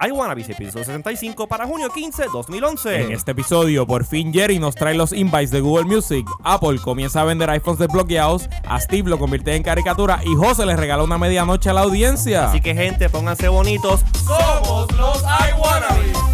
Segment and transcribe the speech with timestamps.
[0.00, 3.02] iWannabes, episodio 65 para junio 15, 2011.
[3.02, 6.26] En este episodio, por fin Jerry nos trae los invites de Google Music.
[6.42, 8.48] Apple comienza a vender iPhones desbloqueados.
[8.66, 10.20] A Steve lo convierte en caricatura.
[10.24, 12.48] Y José le regala una medianoche a la audiencia.
[12.48, 14.00] Así que, gente, pónganse bonitos.
[14.24, 16.12] Somos los iWannabes.
[16.12, 16.29] Yo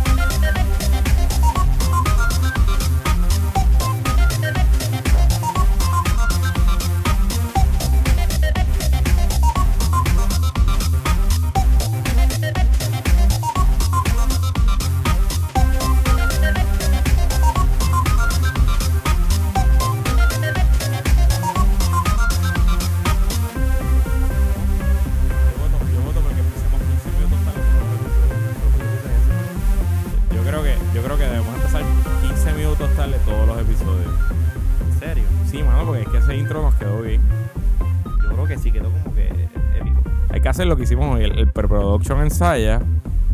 [42.14, 42.80] ensaya.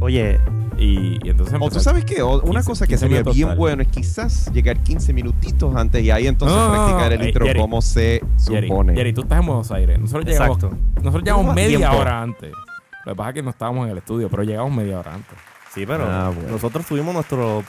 [0.01, 0.41] Oye,
[0.79, 3.59] Y, y entonces O tú sabes que una 15 cosa que 15 sería bien tarde.
[3.59, 7.21] bueno es quizás llegar 15 minutitos antes y ahí entonces No, no, no, practicar no.
[7.23, 7.61] el intro Jerry.
[7.61, 8.95] como se supone.
[8.95, 10.01] Jerry, tú estás en Buenos Aires.
[10.01, 10.77] Nosotros llegamos, Exacto.
[10.97, 11.97] nosotros llegamos media tiempo.
[11.99, 12.53] hora antes.
[13.05, 15.37] Lo que pasa es que no estábamos en el estudio, pero llegamos media hora antes.
[15.75, 16.51] sí, pero Ah, bueno.
[16.51, 17.63] nosotros tuvimos nuestro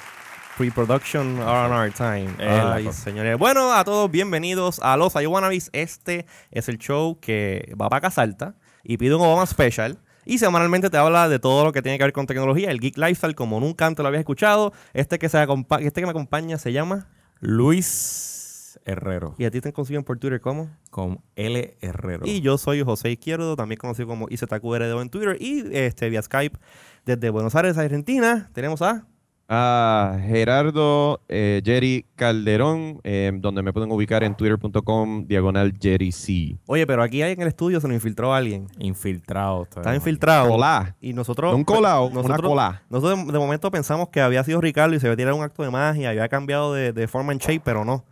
[0.57, 2.29] pre-production R&R time.
[2.39, 3.37] La Ay, señores.
[3.37, 5.69] Bueno, a todos, bienvenidos a Los iWannabes.
[5.73, 9.97] Este es el show que va para Casalta y pide un Obama Special.
[10.25, 12.97] Y semanalmente te habla de todo lo que tiene que ver con tecnología, el Geek
[12.97, 14.73] Lifestyle, como nunca antes lo habías escuchado.
[14.93, 15.41] Este que, se
[15.81, 17.07] este que me acompaña se llama...
[17.39, 19.35] Luis Herrero.
[19.37, 20.69] Y a ti te consiguen por Twitter como...
[20.89, 22.25] Con L Herrero.
[22.25, 25.37] Y yo soy José Izquierdo, también conocido como IZQRDO en Twitter.
[25.41, 26.57] Y este vía Skype
[27.05, 28.49] desde Buenos Aires, Argentina.
[28.53, 29.05] Tenemos a...
[29.49, 36.57] a Gerardo eh, Jerry Calderón, eh, donde me pueden ubicar en twitter.com diagonal Jerry C.
[36.65, 38.67] Oye, pero aquí hay en el estudio se nos infiltró alguien.
[38.79, 39.63] Infiltrado.
[39.63, 40.53] Está infiltrado.
[40.53, 40.95] Hola.
[41.01, 41.51] Y nosotros...
[41.51, 42.83] No un colado, una nosotros- cola.
[42.89, 45.69] Nosotros de, momento pensamos que había sido Ricardo y se había tirado un acto de
[45.71, 48.05] magia, había cambiado de, de forma en shape, pero no.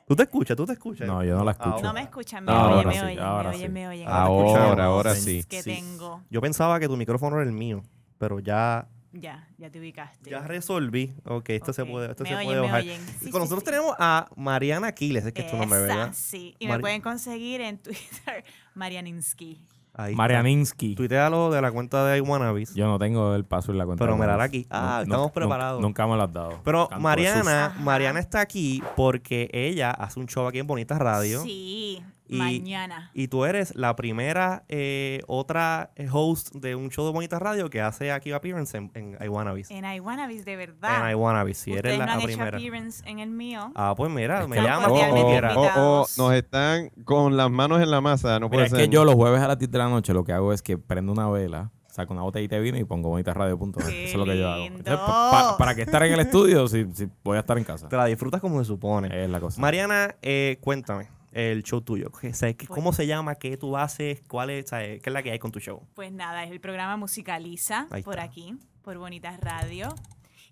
[0.06, 0.56] ¿Tú te escuchas?
[0.56, 1.06] ¿Tú te escuchas?
[1.06, 1.82] No, yo no la escucho.
[1.82, 3.72] No me escuchan, me Ahora oyen, me sí, oyen, ahora me oyen, sí.
[3.72, 4.08] me oyen.
[4.08, 5.44] Ahora, ahora sí.
[5.44, 5.74] que Sí.
[5.74, 6.22] tengo.
[6.30, 7.82] Yo pensaba que tu micrófono era el mío,
[8.16, 8.88] pero ya,
[9.20, 10.30] Ya, ya te ubicaste.
[10.30, 11.14] ya resolví.
[11.24, 12.82] Ok, esto se puede, esto Me se oyen, puede me bajar.
[12.82, 13.64] Sí, con sí, nosotros sí.
[13.64, 16.10] tenemos a Mariana Aquiles, es que es tu nombre, ¿verdad?
[16.14, 19.60] Sí, y Mari- me pueden conseguir en Twitter, Marianinsky.
[19.94, 20.14] Ahí.
[20.14, 20.94] Marianinsky.
[20.94, 22.72] Tuitealo de la cuenta de iWannabes.
[22.74, 24.04] Yo no tengo el paso en la cuenta.
[24.04, 24.40] Pero Buenos.
[24.40, 24.64] aquí.
[24.70, 25.80] Ah, estamos preparados.
[25.82, 26.60] Nunca me lo has dado.
[26.64, 27.74] Pero Mariana.
[27.80, 31.42] Mariana está aquí porque ella hace un show aquí en Bonita Radio.
[31.42, 33.11] Sí, Y- mañana.
[33.15, 37.81] Y tú eres la primera eh, otra host de un show de Bonita Radio que
[37.81, 39.71] hace aquí appearance en, en iWannabes.
[39.71, 41.05] En iWannabes, de verdad.
[41.05, 42.56] En iWannabes, si eres la, no han la hecho primera.
[42.59, 43.72] appearance en el mío.
[43.75, 45.53] Ah, pues mira, me Están llama Oh, cuando oh, quieras.
[45.56, 46.19] oh, oh, invitados.
[46.19, 48.81] nos están con las manos en la masa, no Mira, puede es ser.
[48.81, 50.77] que yo los jueves a las 10 de la noche lo que hago es que
[50.78, 53.87] prendo una vela, saco una botellita de vino y pongo bonitasradio.net.
[53.87, 54.62] ¡Qué Eso es lo que yo hago.
[54.62, 54.78] lindo!
[54.78, 57.65] Entonces, pa- pa- ¿Para qué estar en el estudio si, si voy a estar en
[57.65, 57.89] casa?
[57.89, 59.25] Te la disfrutas como se supone.
[59.25, 59.60] Es la cosa.
[59.60, 62.11] Mariana, eh, cuéntame el show tuyo.
[62.11, 63.34] ¿Qué- sabes qué- Pues- ¿Cómo se llama?
[63.37, 64.22] ¿Qué tú haces?
[64.28, 65.87] ¿Cuál es, ¿Qué es la que hay con tu show?
[65.94, 69.94] Pues nada, es el programa Musicaliza por aquí, por Bonitas Radio.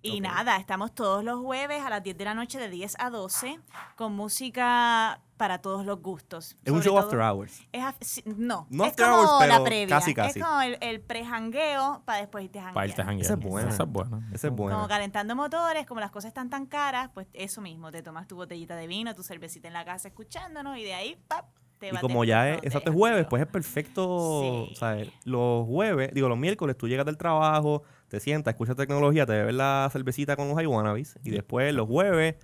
[0.07, 3.11] Y nada, estamos todos los jueves a las 10 de la noche de 10 a
[3.11, 3.61] 12
[3.97, 6.57] con música para todos los gustos.
[6.65, 7.61] Es un show after hours.
[7.73, 9.89] Es af- sí, no, No es after como hours, la pero previa.
[9.97, 10.39] casi, casi.
[10.41, 12.75] Es como el, el pre-jangueo para después irte a janguear.
[12.75, 13.25] Para irte a janguear.
[13.27, 13.69] Esa es buena.
[13.69, 14.29] Esa es buena.
[14.33, 14.77] Ese es bueno.
[14.77, 18.37] Como calentando motores, como las cosas están tan caras, pues eso mismo, te tomas tu
[18.37, 21.47] botellita de vino, tu cervecita en la casa escuchándonos y de ahí, ¡pap!
[21.79, 24.75] Te Y como ya es, exacto, es jueves, pues es perfecto, Sí.
[24.77, 25.11] ¿sabes?
[25.25, 29.55] Los jueves, digo, los miércoles tú llegas del trabajo, te sientas, escuchas tecnología, te bebes
[29.55, 32.37] la cervecita con los iWannabes y después los jueves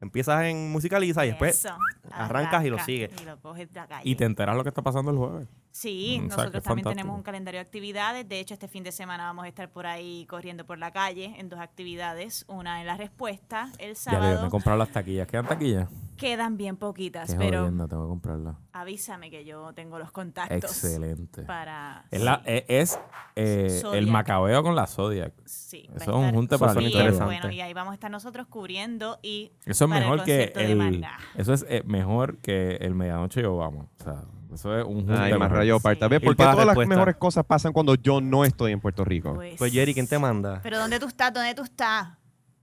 [0.00, 1.76] empiezas en Musicaliza y después Eso,
[2.10, 3.10] arrancas y lo arranca sigues.
[3.20, 4.08] Y lo coges de la calle.
[4.08, 5.48] Y te enteras lo que está pasando el jueves.
[5.72, 6.90] Sí, Mm, o sea, que nosotros también fantástico.
[6.90, 8.28] tenemos un calendario de actividades.
[8.28, 11.34] De hecho, este fin de semana vamos a estar por ahí corriendo por la calle
[11.38, 12.44] en dos actividades.
[12.48, 14.42] Una en la respuesta, el Ya sábado.
[14.44, 15.26] me comprar las taquillas.
[15.28, 15.88] ¿Quedan taquillas?
[16.16, 18.56] Quedan bien poquitas, Qué pero tengo que comprarlas.
[18.74, 20.58] avísame que yo tengo los contactos.
[20.84, 21.44] Excelente.
[21.44, 22.04] Para.
[22.10, 22.98] Es, la, sí, es,
[23.36, 25.32] es, eh, el macabeo con la Zodiac.
[25.46, 27.24] sí, eso es un junte para bien interesante.
[27.24, 29.52] Bueno, y ahí vamos a estar nosotros cubriendo y.
[29.64, 31.06] Eso es el mejor que el.
[31.36, 33.86] Eso es eh, mejor que el medianoche yo vamos.
[34.00, 34.22] O sea,
[34.54, 35.10] eso es un.
[35.10, 36.06] Ay, más rayo aparte.
[36.08, 36.26] ¿Ves Sí.
[36.26, 39.38] por qué todas las mejores cosas pasan cuando yo no estoy en Puerto Rico?
[39.58, 40.60] Pues Jerry, ¿quién te manda?
[40.62, 41.32] Pero ¿dónde tú estás?
[41.32, 42.08] ¿Dónde tú estás?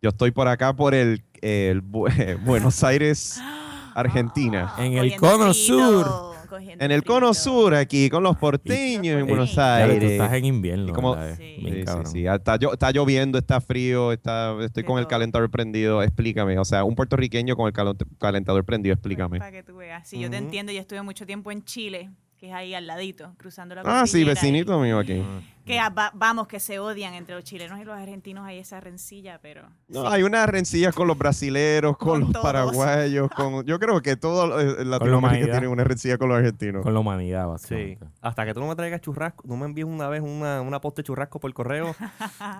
[0.01, 2.07] Yo estoy por acá por el, el Bu-
[2.45, 3.42] Buenos Aires,
[3.95, 4.74] Argentina.
[4.78, 6.26] En el cono sur.
[6.48, 9.30] Cogiendo En el cono sur, aquí, con los porteños en Sí.
[9.30, 10.12] Buenos Ya, tú Aires.
[10.12, 10.94] estás en invierno.
[11.38, 11.56] Sí.
[11.62, 16.02] Sí, sí, Está, llo- está lloviendo, está frío, está, estoy con el calentador prendido.
[16.04, 16.58] Explícame.
[16.60, 17.74] O sea, un puertorriqueño con el
[18.18, 19.40] calentador prendido, explícame.
[19.40, 20.08] Para que tú veas.
[20.08, 20.72] Sí, yo te entiendo.
[20.72, 24.24] Yo estuve mucho tiempo en Chile que es ahí al ladito, cruzando la Ah, sí,
[24.24, 25.24] vecinito mío aquí.
[25.66, 28.80] Que ah, va- vamos, que se odian entre los chilenos y los argentinos, hay esa
[28.80, 29.63] rencilla, pero...
[29.89, 32.44] No, hay unas rencillas con los brasileros, con, Con los todos.
[32.45, 35.51] paraguayos, con yo creo que todo eh, Latinoamérica humanidad.
[35.51, 36.84] tiene una rencilla con los argentinos.
[36.84, 37.75] Con la humanidad, Sí.
[37.95, 38.06] básicamente.
[38.22, 41.01] Hasta que tú no me traigas churrasco, no me envíes una vez una, una posta
[41.01, 41.94] de churrasco por correo,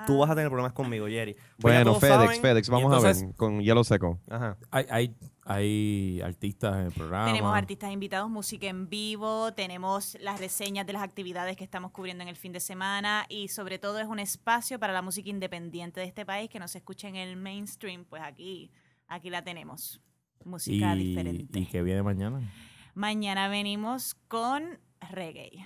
[0.06, 1.36] tú vas a tener problemas conmigo, Jerry.
[1.62, 4.20] Pues bueno, FedEx, saben- FedEx, vamos a ver, con hielo seco.
[4.30, 4.58] Ajá.
[4.72, 5.16] Hay, hay,
[5.48, 7.26] hay artistas en el programa.
[7.26, 12.22] Tenemos artistas invitados, música en vivo, tenemos las reseñas de las actividades que estamos cubriendo
[12.24, 16.00] en el fin de semana y sobre todo es un espacio para la música independiente
[16.00, 18.72] de este país que no se escucha en el mainstream, pues aquí,
[19.08, 20.02] aquí la tenemos.
[20.46, 21.60] Música y, diferente.
[21.60, 22.42] y que viene mañana.
[22.94, 24.80] Mañana venimos con
[25.12, 25.66] reggae.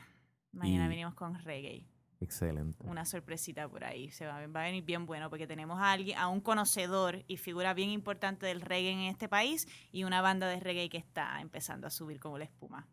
[0.51, 1.87] Mañana Y- venimos con reggae.
[2.21, 2.77] Excelente.
[2.87, 4.09] Una sorpresita por ahí.
[4.11, 7.37] Se va, va a venir bien bueno porque tenemos a alguien, a un conocedor y
[7.37, 11.41] figura bien importante del reggae en este país y una banda de reggae que está
[11.41, 12.87] empezando a subir como la espuma.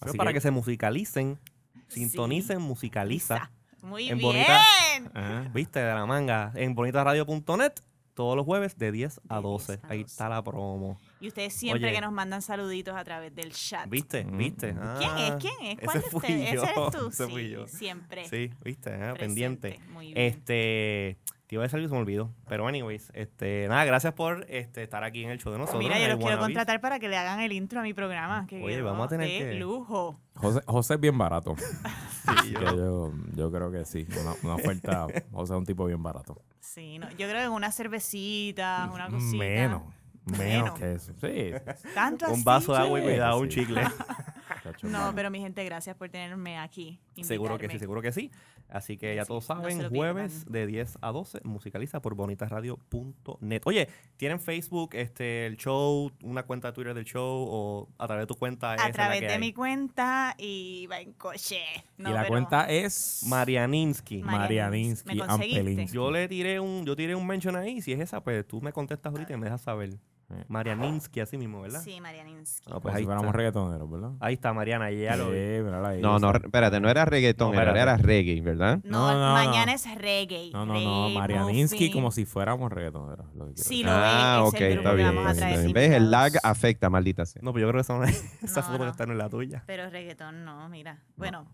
[0.00, 1.38] Pero para que- se musicalicen,
[1.88, 2.00] Sí.
[2.00, 3.50] sintonicen, musicaliza.
[3.82, 4.32] Muy En bien.
[4.32, 5.50] bonita-.
[5.52, 5.80] ¿Viste?
[5.80, 6.50] De la manga.
[6.56, 7.72] En bonitaradio.net,
[8.14, 9.72] todos los jueves de 10 a De 12.
[9.76, 10.10] 10 a Ahí 12.
[10.12, 10.98] está la promo.
[11.20, 11.94] Y ustedes siempre Oye.
[11.96, 13.88] que nos mandan saluditos a través del chat.
[13.88, 14.24] ¿Viste?
[14.24, 14.38] Mm.
[14.38, 14.74] ¿Viste?
[14.98, 15.30] ¿Quién es?
[15.32, 15.78] Ah, ¿Quién es?
[15.84, 16.52] ¿Cuál ese de fui ustedes?
[16.52, 17.08] yo, ¿Ese eres tú?
[17.08, 17.66] ese sí, fui yo.
[17.66, 18.28] siempre.
[18.28, 18.94] Sí, ¿viste?
[18.94, 19.80] Ah, pendiente.
[19.92, 20.18] Muy bien.
[20.18, 21.18] Este,
[21.48, 22.30] te iba a decir algo y se me olvidó.
[22.48, 25.82] Pero anyways, este, nada, gracias por este, estar aquí en el show de nosotros.
[25.82, 28.46] Mira, yo los quiero contratar para que le hagan el intro a mi programa.
[28.46, 30.20] Que Oye, quedó vamos a tener de que- lujo.
[30.34, 31.56] José, José es bien barato.
[32.44, 34.06] Sí, Que yo- yo, yo creo que sí.
[34.20, 35.06] Una, una oferta.
[35.32, 36.40] José es un tipo bien barato.
[36.60, 39.38] Sí, no, yo creo que en una cervecita, una cosita.
[39.38, 39.82] Menos.
[40.36, 40.38] Menos
[40.74, 40.78] Menos.
[40.78, 41.12] que eso.
[41.20, 41.52] Sí.
[41.94, 43.60] Tanto un así, vaso de agua y Sí, cuidado, un sí.
[43.60, 43.82] chicle.
[44.64, 46.98] Chacho, No, pero mi gente, gracias por tenerme aquí.
[47.22, 48.30] seguro que sí, seguro que sí.
[48.68, 53.62] Así que ya Sí, todos saben, jueves de 10 a 12, musicaliza por bonitasradio.net.
[53.64, 58.24] Oye, ¿tienen Facebook, este, el show, una cuenta de Twitter del show o a través
[58.24, 58.72] de tu cuenta?
[58.72, 59.38] A través que de hay?
[59.38, 61.60] mi cuenta y va en coche.
[61.96, 64.22] No, y la pero cuenta es Marianinsky.
[64.22, 65.20] Ma- Marianinsky.
[65.26, 65.94] Ampelinsky.
[65.94, 68.72] Yo le tiré un, yo tiré un mention ahí, si es esa, pues tú me
[68.72, 69.90] contestas ahorita y me dejas saber.
[70.30, 70.44] Eh.
[70.48, 71.80] Marianinsky, así mismo, ¿verdad?
[71.82, 72.64] Sí, Marianinsky.
[72.66, 73.36] Ah, Como pues si ahí fuéramos está.
[73.38, 74.10] reggaetoneros, ¿verdad?
[74.20, 76.00] Ahí está Mariana, y ya lo vi.
[76.02, 78.80] No, no, espérate, no era reggaetón, No, era, reggae, ¿verdad?
[78.84, 79.72] No, No, no, mañana no.
[79.72, 80.50] es reggae.
[80.52, 81.08] No, no, no.
[81.10, 83.26] Marianinsky como si fuéramos reggaetoneros.
[83.34, 85.14] lo que Sí, lo ah, es, ok, el está bien.
[85.16, 85.72] vamos a bien.
[85.72, 85.92] ¿Ves?
[85.92, 87.40] El lag afecta, maldita sea.
[87.42, 88.90] No, pero yo creo que esa, no esa No, foto que no.
[88.90, 89.62] está no es la tuya.
[89.66, 91.02] Pero reggaetón no, mira.
[91.16, 91.46] Bueno,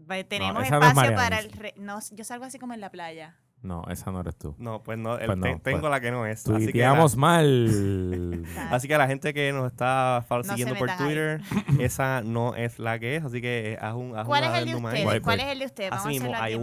[0.00, 1.50] va- tenemos no espacio para el...
[1.76, 3.36] No, yo salgo así como en la playa.
[3.64, 4.54] No, esa no eres tú.
[4.58, 6.46] No, pues no, el- Pues no, te- tengo pues, la que no es.
[6.46, 6.78] Así que,
[7.16, 8.44] la, mal.
[8.70, 10.98] así que la gente que nos está No siguiendo por ahí.
[10.98, 11.40] Twitter,
[11.80, 14.68] esa no es la que es, así que haz un haz ¿Cuál una es el
[14.68, 15.04] de ustedes?
[15.04, 15.46] Guay, ¿Cuál pues.
[15.46, 15.90] es el de ustedes?
[15.90, 16.54] Vamos Así a hacerlo mismo, aquí.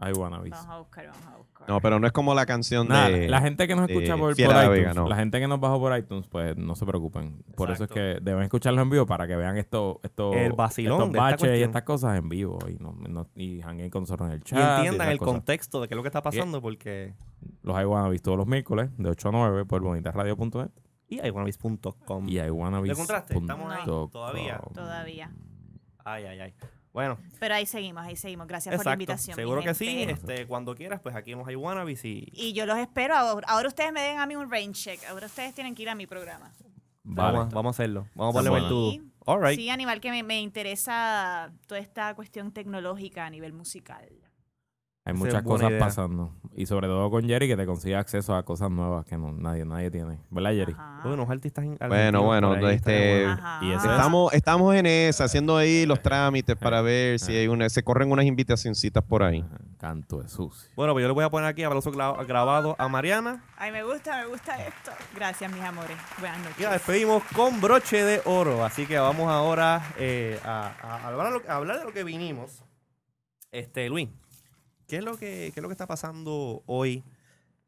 [0.00, 0.36] I I wanna.
[0.46, 0.50] I.
[0.50, 1.68] Vamos a buscar, vamos a buscar.
[1.68, 3.28] No, pero no es como la canción Nada, de...
[3.28, 5.08] la gente que nos escucha por, iTunes, Vega, no.
[5.08, 7.42] la gente que nos bajó por iTunes, pues no se preocupen.
[7.56, 10.98] Por eso es que deben escucharlo en vivo para que vean esto, esto, El vacilón
[10.98, 11.68] estos de esta baches y cuestión.
[11.70, 14.76] estas cosas en vivo y, no, no- y jangueen con nosotros en el Y chat.
[14.78, 15.34] entiendan esas el cosas.
[15.34, 17.14] contexto de qué es lo que está pasando, porque...
[17.62, 20.70] Los iWannabes todos los miércoles de 8 a 9 por bonitasradio.net
[21.08, 22.28] Y iwanabis.com.
[22.28, 22.86] y iWannabes.
[22.88, 23.36] ¿Le encontraste?
[23.36, 24.60] Estamos ahí todavía.
[24.72, 25.30] Todavía.
[26.04, 26.54] Ay, ay, ay.
[26.98, 28.48] Bueno, Pero ahí seguimos, ahí seguimos.
[28.48, 29.36] Gracias por la invitación.
[29.36, 30.02] Seguro que sí.
[30.02, 32.28] Este, cuando quieras, pues aquí hemos iWannabis y...
[32.32, 33.14] Y yo los espero.
[33.16, 34.98] Ahora, ahora ustedes me den a mí un rain check.
[35.08, 36.52] Ahora ustedes tienen que ir a mi programa.
[37.04, 38.08] Vamos, a- vamos a hacerlo.
[38.16, 38.94] Vamos a ponerle todo.
[39.26, 39.56] All right.
[39.56, 44.08] Sí, Aníbal, que me, me interesa toda esta cuestión tecnológica a nivel musical.
[45.08, 45.80] Hay Esa muchas cosas idea.
[45.80, 46.34] pasando.
[46.54, 49.64] Y sobre todo con Jerry que te consigue acceso a cosas nuevas que no, nadie,
[49.64, 50.18] nadie tiene.
[50.28, 50.74] ¿Verdad, Jerry?
[50.76, 51.08] Ajá.
[51.08, 53.32] Unos artistas Bueno, bueno, este- bueno.
[53.42, 53.64] Ajá.
[53.64, 57.40] y Estamos, estamos en esa, haciendo ahí los trámites para ver si eh.
[57.40, 59.42] hay una, se corren unas invitacioncitas por ahí.
[59.78, 60.68] Canto de sucio.
[60.76, 63.44] Bueno, pues yo le voy a poner aquí gra- grabado a Mariana.
[63.56, 64.90] Ay, me gusta, me gusta esto.
[65.14, 65.96] Gracias, mis amores.
[66.18, 66.58] Buenas noches.
[66.58, 68.64] Y la despedimos con broche de oro.
[68.64, 72.62] Así que vamos ahora eh, a, a hablar, lo- a hablar de lo que vinimos.
[73.52, 74.08] Este, Luis,
[74.88, 77.04] ¿qué es lo que, qué es lo que está pasando hoy?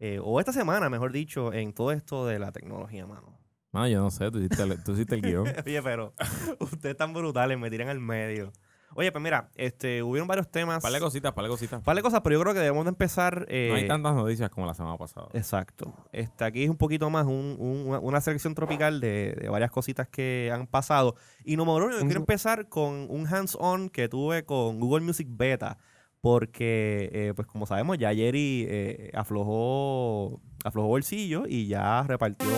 [0.03, 3.39] eh, o esta semana, mejor dicho, en todo esto de la tecnología, mano.
[3.73, 5.47] No, yo no sé, tú hiciste el, tú hiciste el guion.
[5.67, 6.15] Oye, pero
[6.59, 8.51] ustedes tan brutales, me tiran al medio.
[8.95, 10.83] Oye, pues mira, este, hubieron varios temas.
[10.83, 11.81] Par de cositas, par de cositas.
[11.83, 13.41] par de cosas, pero yo creo que debemos de empezar.
[13.43, 15.29] No eh, hay tantas noticias como la semana pasada.
[15.35, 15.95] Exacto.
[16.13, 20.09] Este, aquí es un poquito más un- un- una- selección tropical de, de varias cositas
[20.09, 21.15] que han pasado.
[21.45, 25.79] Y número uno, yo quiero empezar con un hands-on que tuve con Google Music Beta.
[26.21, 32.49] Porque, eh, pues como sabemos, ya Jerry eh, aflojó, aflojó bolsillo y ya repartió.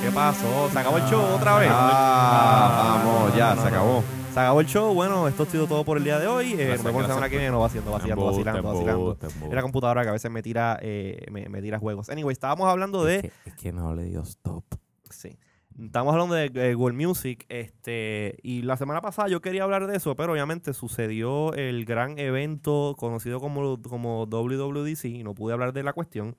[0.00, 0.68] ¿Qué pasó?
[0.70, 1.68] ¿Se acabó el show otra vez?
[1.72, 4.02] Ah, vamos, ya, se acabó.
[4.32, 4.94] Se acabó el show.
[4.94, 6.54] Bueno, esto ha sido todo por el día de hoy.
[6.58, 7.50] Eh, nos vemos la semana que viene.
[7.50, 9.18] No va haciendo, vacilando, vacilando, vacilando.
[9.20, 12.08] Es la computadora que a veces me tira, eh, me, me tira juegos.
[12.08, 13.16] Anyway, estábamos hablando de...
[13.16, 14.64] Es que, es que no le dio stop.
[15.10, 15.36] Sí.
[15.80, 20.16] Estamos hablando de Google Music, este, y la semana pasada yo quería hablar de eso,
[20.16, 25.82] pero obviamente sucedió el gran evento conocido como, como WWDC y no pude hablar de
[25.82, 26.36] la cuestión.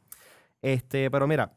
[0.62, 1.54] Este, pero mira,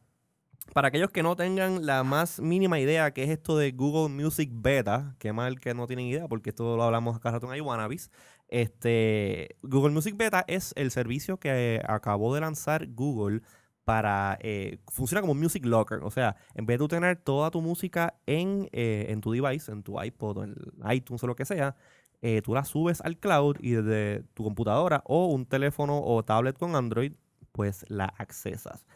[0.72, 4.50] para aquellos que no tengan la más mínima idea qué es esto de Google Music
[4.52, 8.10] Beta, que mal que no tienen idea, porque esto lo hablamos acá rato en iWannabes,
[8.48, 13.42] este, Google Music Beta es el servicio que acabó de lanzar Google
[13.86, 14.36] para...
[14.42, 18.68] Eh, funciona como Music Locker, o sea, en vez de tener toda tu música en,
[18.72, 20.56] eh, en tu device, en tu iPod o en
[20.90, 21.76] iTunes o lo que sea,
[22.20, 26.58] eh, tú la subes al cloud y desde tu computadora o un teléfono o tablet
[26.58, 27.12] con Android,
[27.52, 28.86] pues la accesas.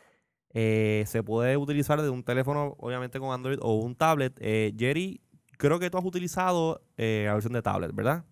[0.55, 4.37] Eh, se puede utilizar de un teléfono, obviamente con Android o un tablet.
[4.77, 5.21] Jerry,
[5.57, 8.25] creo que tú has utilizado la versión de tablet, ¿verdad?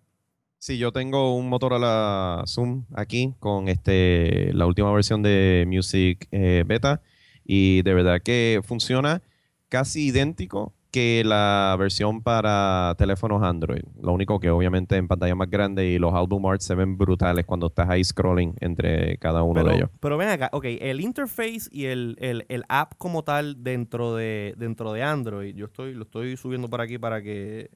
[0.61, 6.65] Sí, yo tengo un Motorola Zoom aquí con este la última versión de Music eh,
[6.67, 7.01] Beta
[7.45, 9.21] y de verdad que funciona
[9.69, 13.83] casi idéntico que la versión para teléfonos Android.
[14.01, 17.45] Lo único que obviamente en pantalla más grande y los album arts se ven brutales
[17.45, 19.89] cuando estás ahí scrolling entre cada uno pero, de ellos.
[20.01, 24.55] Pero ven acá, ok, el interface y el, el- el app como tal dentro de,
[24.57, 27.69] dentro de Android, yo estoy, lo estoy subiendo por aquí para que,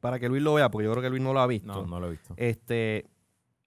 [0.00, 1.68] para que Luis lo vea, porque yo creo que Luis no lo ha visto.
[1.68, 2.34] No, no lo he visto.
[2.36, 3.06] Este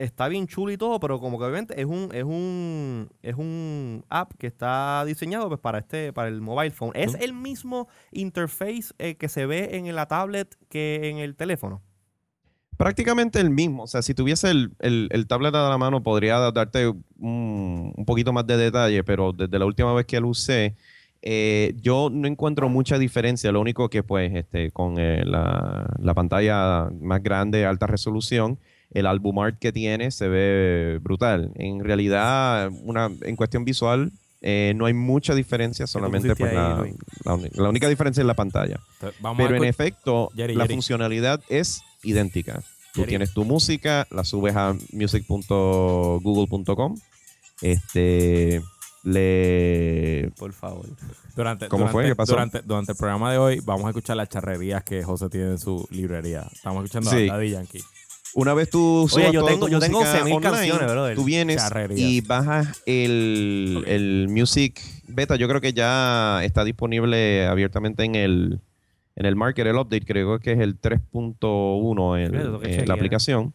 [0.02, 4.04] está bien chulo y todo, pero como que obviamente es un es un es un
[4.10, 6.92] app que está diseñado pues para este para el mobile phone.
[6.96, 11.82] Es el mismo interface eh, que se ve en la tablet que en el teléfono.
[12.78, 13.84] Prácticamente el mismo.
[13.84, 18.06] O sea, si tuviese el, el, el tablet a la mano, podría darte un, un
[18.06, 20.76] poquito más de detalle, pero desde la última vez que lo usé,
[21.22, 23.52] eh, yo no encuentro mucha diferencia.
[23.52, 28.58] Lo único que, pues, este, con eh, la, la pantalla más grande, alta resolución,
[28.92, 31.52] el album art que tiene se ve brutal.
[31.56, 34.12] En realidad, una, en cuestión visual,
[34.42, 36.96] eh, no hay mucha diferencia, solamente pues, ahí,
[37.54, 38.80] la, única diferencia es la pantalla.
[39.20, 40.74] Vamos Pero en efecto, Jerry, la Jerry.
[40.74, 42.64] funcionalidad es idéntica.
[42.94, 43.10] Tú Jerry.
[43.10, 46.98] tienes tu música, la subes a music.google.com.
[47.62, 48.64] Este
[49.04, 50.86] le Por favor.
[51.36, 52.06] Durante, ¿Cómo durante, fue?
[52.10, 52.34] ¿Qué pasó?
[52.34, 55.60] Durante, durante el programa de hoy vamos a escuchar las charrerías que José tiene en
[55.60, 56.48] su librería.
[56.54, 57.30] Estamos escuchando Sí.
[57.30, 57.82] a Daddy Yankee.
[58.34, 61.16] una vez tú subas yo toda tengo- tu yo tengo música 11.000 online, canciones, brother.
[61.16, 62.00] Tú vienes Charrerías.
[62.00, 63.88] y bajas el, Ok.
[63.88, 65.36] el Music Beta.
[65.36, 68.60] Yo creo que ya está disponible abiertamente en el
[69.18, 73.54] en el market, el update, creo que es el 3.1 en, en la aplicación.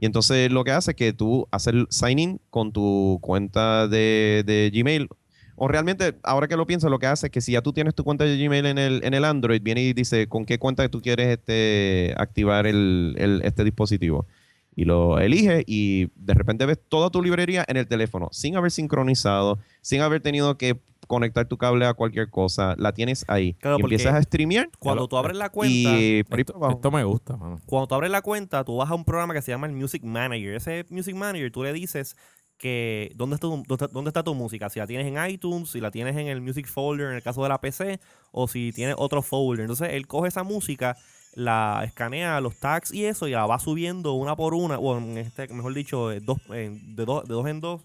[0.00, 3.86] Y entonces lo que hace es que tú haces el sign in con tu cuenta
[3.86, 5.08] de, de Gmail.
[5.56, 7.94] O realmente, ahora que lo pienso, lo que hace es que si ya tú tienes
[7.94, 10.88] tu cuenta de Gmail en el, en el Android, viene y dice con qué cuenta
[10.88, 14.26] tú quieres este, activar el, el- este dispositivo.
[14.74, 18.70] Y lo eliges y de repente ves toda tu librería en el teléfono, sin haber
[18.70, 20.80] sincronizado, sin haber tenido que
[21.10, 22.74] conectar tu cable a cualquier cosa.
[22.78, 23.54] La tienes ahí.
[23.54, 24.68] Claro, y empiezas a streamear.
[24.78, 27.60] Cuando tú abres la cuenta, Y por ahí Esto, me gusta, mano.
[27.66, 30.04] cuando tú abres la cuenta, tú vas a un programa que se llama el Music
[30.04, 30.54] Manager.
[30.54, 32.16] Ese Music Manager, tú le dices
[32.58, 34.68] que dónde está, tu, dónde está- dónde está tu música.
[34.70, 37.42] Si la tienes en iTunes, si la tienes en el Music Folder, en el caso
[37.42, 37.98] de la PC,
[38.32, 39.62] o si tienes otro folder.
[39.64, 40.96] Entonces, él coge esa música,
[41.34, 45.16] la escanea, los tags y eso, y la va subiendo una por una, o en
[45.18, 47.82] este, mejor dicho, eh, dos, en- de, dos, de dos en dos.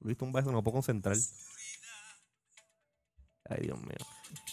[0.00, 1.16] Viste un beso, no me puedo concentrar.
[3.48, 3.96] Ay, Dios mío.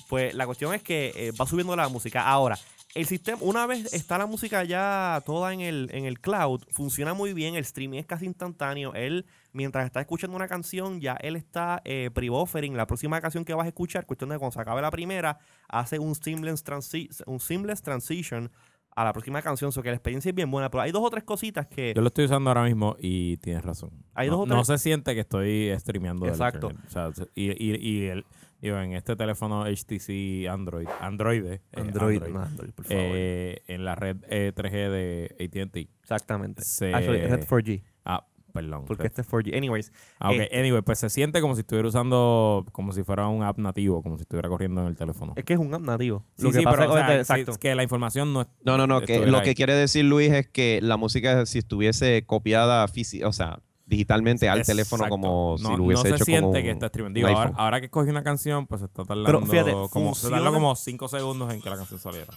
[0.09, 2.27] Pues la cuestión es que eh, va subiendo la música.
[2.27, 2.57] Ahora,
[2.93, 7.13] el sistema, una vez está la música ya toda en el, en el cloud, funciona
[7.13, 8.93] muy bien, el streaming es casi instantáneo.
[8.93, 13.53] Él, mientras está escuchando una canción, ya él está eh, pre-buffering la próxima canción que
[13.53, 17.39] vas a escuchar, cuestión de cuando se acabe la primera, hace un seamless, transi- un
[17.39, 18.51] seamless transition
[18.93, 21.09] a la próxima canción, o que la experiencia es bien buena, pero hay dos o
[21.09, 21.93] tres cositas que...
[21.95, 23.91] Yo lo estoy usando ahora mismo y tienes razón.
[24.13, 26.71] Hay no, dos o no tres- se siente que estoy streameando Exacto.
[26.71, 26.89] internet.
[26.89, 28.25] O sea, se- y, y, y el,
[28.61, 33.03] digo, en este teléfono HTC Android, Android, eh, Android, Android, no, Android, por favor.
[33.03, 35.89] eh, en la red eh, 3G de AT&T.
[36.01, 36.63] Exactamente.
[36.63, 38.83] se- Actually, red 4G, Ah, perdón.
[38.85, 39.55] porque este es 4G.
[39.55, 40.35] Anyways, Ah, ok.
[40.39, 44.03] eh, Anyway, pues se siente como si estuviera usando, como si fuera un app nativo,
[44.03, 45.33] como si estuviera corriendo en el teléfono.
[45.35, 46.25] es que es un app nativo.
[46.37, 47.57] Sí, Lo que sí, pasa pero, o es exacto.
[47.57, 48.47] que la información no es...
[48.63, 49.01] No, no, no.
[49.01, 49.55] Que lo que ahí.
[49.55, 53.59] quiere decir Luis es que la música, si estuviese copiada física, o sea,
[53.91, 57.13] digitalmente al teléfono como no, si lo hubiese no se hecho siente que está streaming.
[57.13, 60.75] Digo, ahora, que escogí una canción, pues está tardando fíjate, como, se tarda funciona- como
[60.75, 62.33] 5 segundos en que la canción saliera.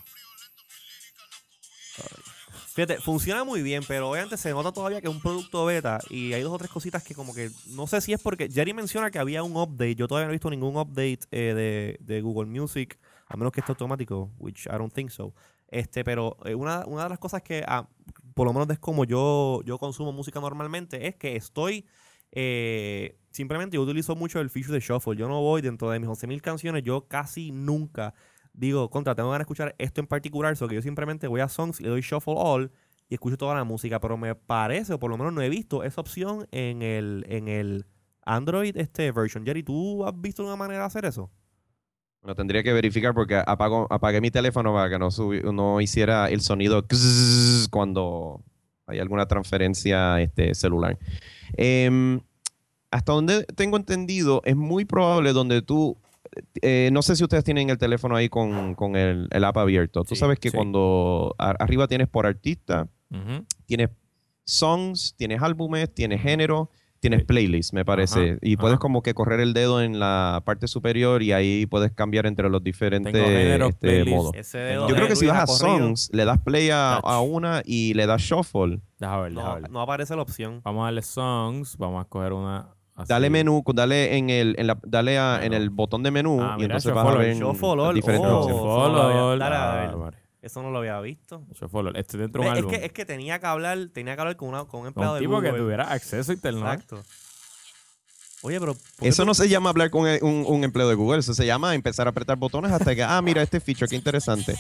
[2.75, 6.33] Fíjate, funciona muy bien, pero obviamente se nota todavía que es un producto beta y
[6.33, 9.13] hay dos o tres cositas que como que no sé si es porque Jerry menciona
[9.13, 9.95] que había un update.
[9.95, 13.61] Yo todavía no he visto ningún update eh, de, de Google Music, a menos que
[13.61, 15.33] esté automático, which I don't think so.
[15.69, 17.87] Este, pero eh, una, una de las cosas que, ah,
[18.35, 21.87] por lo menos es como yo, yo consumo música normalmente, es que estoy
[22.33, 25.17] eh, simplemente yo utilizo mucho el feature de shuffle.
[25.17, 28.15] Yo no voy dentro de mis 11.000 canciones, yo casi nunca
[28.55, 31.49] digo, contra, tengo ganas de escuchar esto en particular, so que yo simplemente voy a
[31.49, 32.73] Songs, le doy Shuffle All
[33.09, 35.83] y escucho toda la música, pero me parece, o por lo menos no he visto
[35.83, 37.87] esa opción en el, en el
[38.25, 39.45] Android este version.
[39.45, 41.31] Jerry, ¿tú has visto una manera de hacer eso?
[42.25, 46.31] Lo tendría que verificar porque apago, apagué mi teléfono para que no, subi- no hiciera
[46.31, 46.85] el sonido
[47.71, 48.43] cuando
[48.87, 50.99] hay alguna transferencia este, celular.
[51.57, 52.21] Em,
[52.91, 55.99] hasta donde tengo entendido, es muy probable donde tú,
[56.63, 60.03] eh, no sé si ustedes tienen el teléfono ahí con, con el, el app abierto.
[60.05, 60.57] Tú Sí, sabes que sí.
[60.57, 62.89] cuando a- arriba tienes por artista,
[63.67, 63.91] tienes
[64.45, 66.71] songs, tienes álbumes, tienes género,
[67.05, 67.27] tienes Sí.
[67.27, 68.31] playlists, me parece.
[68.33, 68.81] Ajá, y puedes ajá.
[68.81, 72.63] como que correr el dedo en la parte superior y ahí puedes cambiar entre los
[72.65, 74.33] diferentes este, modos.
[74.35, 77.01] Ese Yo dedo Yo de creo que si vas a songs, le das play a,
[77.21, 78.81] una y le das shuffle.
[78.99, 79.71] Deja ver, deja No, ver.
[79.71, 80.61] no aparece la opción.
[80.65, 81.77] Vamos a darle songs.
[81.77, 82.69] Vamos a escoger una.
[82.95, 83.09] así.
[83.09, 86.55] Dale menú, dale en el, en la, dale a- en el botón de menú Ah,
[86.57, 88.39] y mira, entonces vas a ver diferentes oh.
[88.39, 88.57] opciones.
[88.61, 89.37] Follow.
[89.39, 90.24] dale, a ver.
[90.45, 91.43] Eso no lo había visto.
[91.95, 92.71] Este dentro de un Es álbum.
[92.73, 95.15] que, es que tenía que hablar, tenía que hablar con, una, con un Con empleado
[95.15, 95.63] un de tipo que Google.
[95.63, 96.63] tuviera acceso a internet.
[96.65, 97.03] Exacto.
[98.43, 100.87] Oye, pero ¿por qué Eso tú- no se llama hablar con el- un, un empleo
[100.87, 103.89] de Google, eso se llama empezar a apretar botones hasta que, ah, mira este feature,
[103.89, 104.55] qué interesante.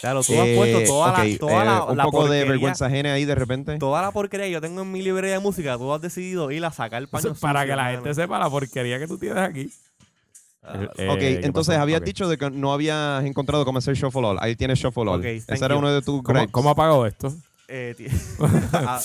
[0.00, 2.86] Claro, tú has Eh, puesto toda la, toda eh, la, un la poco de vergüenza
[2.86, 3.78] ajena ahí de repente.
[3.78, 6.64] Toda la porquería que yo tengo en mi librería de música, tú has decidido ir
[6.64, 7.94] a sacar Eso paños es para que la mano.
[7.98, 9.70] gente sepa la porquería que tú tienes aquí.
[10.62, 14.24] Ah, Eh, Ok, ¿qué entonces habías dicho de que no habías encontrado cómo hacer Shuffle
[14.26, 14.38] All.
[14.40, 15.18] Ahí tienes Shuffle All.
[15.20, 15.78] Ok, Ese era you.
[15.80, 16.52] uno de tus ¿Cómo, gripes.
[16.52, 17.32] cómo apago esto?
[17.68, 17.94] eh,
[18.72, 19.00] Ah,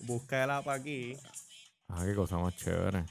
[0.00, 1.16] busca el app aquí.
[1.88, 3.04] Ah, qué cosa más chévere.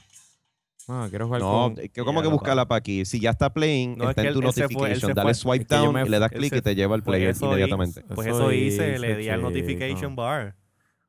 [0.88, 2.04] Ah, quiero jugar No, con...
[2.04, 3.04] ¿cómo Ya que buscarla para aquí?
[3.04, 5.14] Si ya está playing, No, está en tu fue- notification.
[5.14, 7.02] Dale swipe Es que yo down me- y le das clic y te lleva al
[7.02, 8.00] Pues player eso inmediatamente.
[8.00, 10.56] hice, pues Eso hice, le di al notification bar.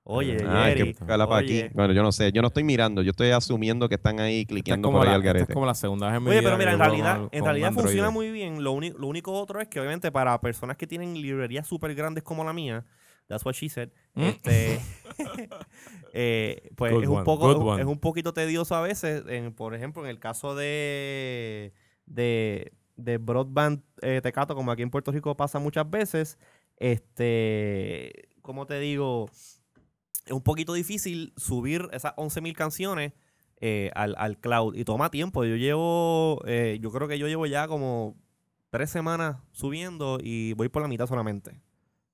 [0.03, 1.59] Oye, Ah, Ah, hay que Jerry, buscarla para aquí.
[1.59, 1.71] oye.
[1.73, 2.31] Bueno, yo no sé.
[2.31, 3.01] Yo no estoy mirando.
[3.03, 5.53] Yo estoy asumiendo que están ahí es, cliqueando como por ahí la, al es garete.
[5.53, 7.43] como la segunda vez en mi Oye, vida pero que mira, en realidad, con- en
[7.45, 8.63] realidad funciona muy bien.
[8.63, 12.23] Lo, uni- lo único otro es que obviamente para personas que tienen librerías súper grandes
[12.23, 12.83] como la mía,
[13.27, 14.21] that's what she said, Mm.
[14.23, 14.79] este,
[16.13, 19.23] eh, pues Good es un poco es un poquito tedioso a veces.
[19.27, 21.73] En, por ejemplo, en el caso de
[22.07, 26.39] de, de broadband eh, tecato, como aquí en Puerto Rico pasa muchas veces,
[26.77, 29.29] este, como te digo,
[30.31, 33.13] es un poquito difícil subir esas 11.000 canciones
[33.57, 35.43] eh, al, al cloud y toma tiempo.
[35.45, 38.15] Yo llevo, eh, yo creo que yo llevo ya como
[38.69, 41.51] tres semanas subiendo y voy por la mitad solamente.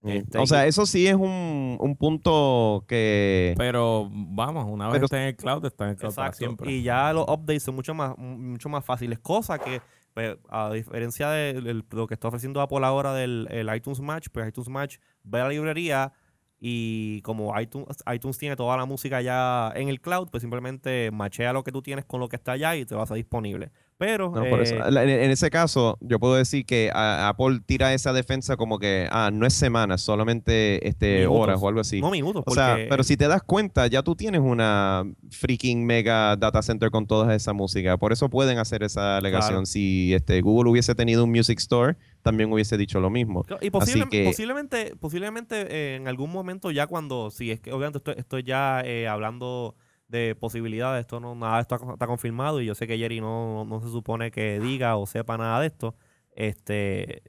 [0.04, 0.12] Sí.
[0.12, 3.54] Este, O sea, eso sí es un, un punto que...
[3.58, 6.46] Pero vamos, una vez Pero- está en el cloud, está en el cloud para Exacto.
[6.46, 6.72] siempre.
[6.72, 9.20] Y ya los updates son mucho más, mucho más fáciles.
[9.20, 9.82] Cosa que,
[10.14, 14.48] pues, a diferencia de lo que está ofreciendo Apple ahora del el iTunes Match, pues
[14.48, 16.12] iTunes Match ve a la librería
[16.60, 21.54] y como iTunes, iTunes tiene toda la música ya en el cloud, pues simplemente machea
[21.54, 23.72] lo que tú tienes con lo que está allá y te va a disponible.
[24.00, 24.76] Pero, No, por eso.
[24.76, 28.78] eh, En, en ese caso, yo puedo decir que a- Apple tira esa defensa como
[28.78, 31.42] que, ah, no es semanas, solamente este, Minutos.
[31.42, 32.00] horas o algo así.
[32.00, 35.84] no minutos, o porque sea, pero si te das cuenta, ya tú tienes una freaking
[35.86, 37.98] mega data center con toda esa música.
[37.98, 39.52] Por eso pueden hacer esa alegación.
[39.52, 39.66] Claro.
[39.66, 43.46] Si este, Google hubiese tenido un Music Store, también hubiese dicho lo mismo.
[43.62, 47.72] Y posible- Así que- posiblemente, posiblemente eh, en algún momento ya cuando, si es que
[47.72, 49.76] obviamente estoy, estoy ya eh, hablando
[50.08, 53.65] de posibilidades, esto no, nada de esto está, confirmado y yo sé que Jerry no,
[53.65, 55.96] no se supone que diga o sepa nada de esto.
[56.36, 57.24] Este,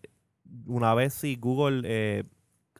[0.66, 2.24] una vez si Google eh,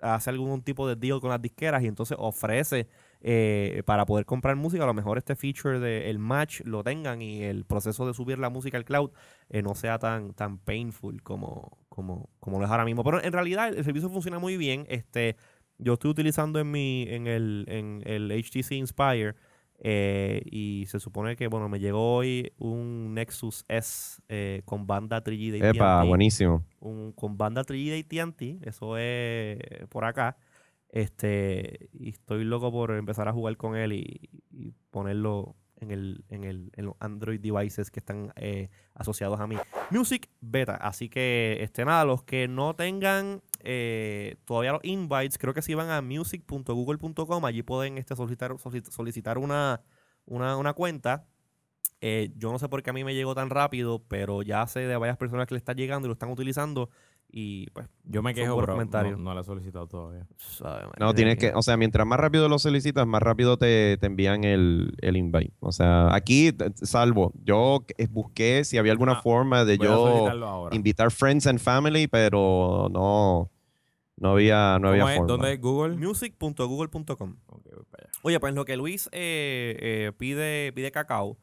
[0.01, 2.89] hace algún tipo de deal con las disqueras y entonces ofrece
[3.21, 7.43] eh, para poder comprar música, a lo mejor este feature del match lo tengan y
[7.43, 9.11] el proceso de subir la música al cloud
[9.49, 13.03] eh, no sea tan, tan painful como, como, como lo es ahora mismo.
[13.03, 14.87] Pero en realidad el, el servicio funciona muy bien.
[14.89, 15.37] Este,
[15.79, 19.35] yo estoy utilizando en mi, en el, en el HTC Inspire.
[19.79, 25.23] Eh, y se supone que bueno me llegó hoy un Nexus S eh, con banda
[25.23, 26.65] 3G de Epa, buenísimo.
[26.81, 30.37] un, con banda 3G de AT&T, eso es por acá.
[30.91, 36.25] Este, y estoy loco por empezar a jugar con él y, y ponerlo en el,
[36.29, 39.57] en el en los Android devices que están eh, asociados a mí.
[39.91, 45.55] Music Beta, así que este nada, los que no tengan eh, todavía los invites, creo
[45.55, 49.83] que si van a music.google.com, allí pueden este, solicitar, solic- solicitar una,
[50.27, 51.27] una, una cuenta.
[52.01, 54.81] Eh, yo no sé por qué a mí me llegó tan rápido, pero ya sé
[54.81, 56.91] de varias personas que le están llegando y lo están utilizando.
[57.31, 59.19] Y pues, Yo me quejo, pero no, comentarios.
[59.19, 60.27] no la he solicitado todavía.
[60.39, 64.07] sabe, No, tienes que, o sea, mientras más rápido lo solicitas, más rápido te, te
[64.07, 65.53] envían el, el invite.
[65.61, 70.27] O sea, aquí, salvo, yo eh, busqué si había alguna Ah, forma de yo
[70.73, 73.51] invitar friends and family, pero no,
[74.17, 75.27] no había, no había forma.
[75.27, 75.97] ¿Dónde es Google?
[75.99, 77.37] Music.google.com.
[77.47, 78.11] Ok, voy para allá.
[78.23, 81.37] Oye, pues lo que Luis eh, eh, pide, pide cacao.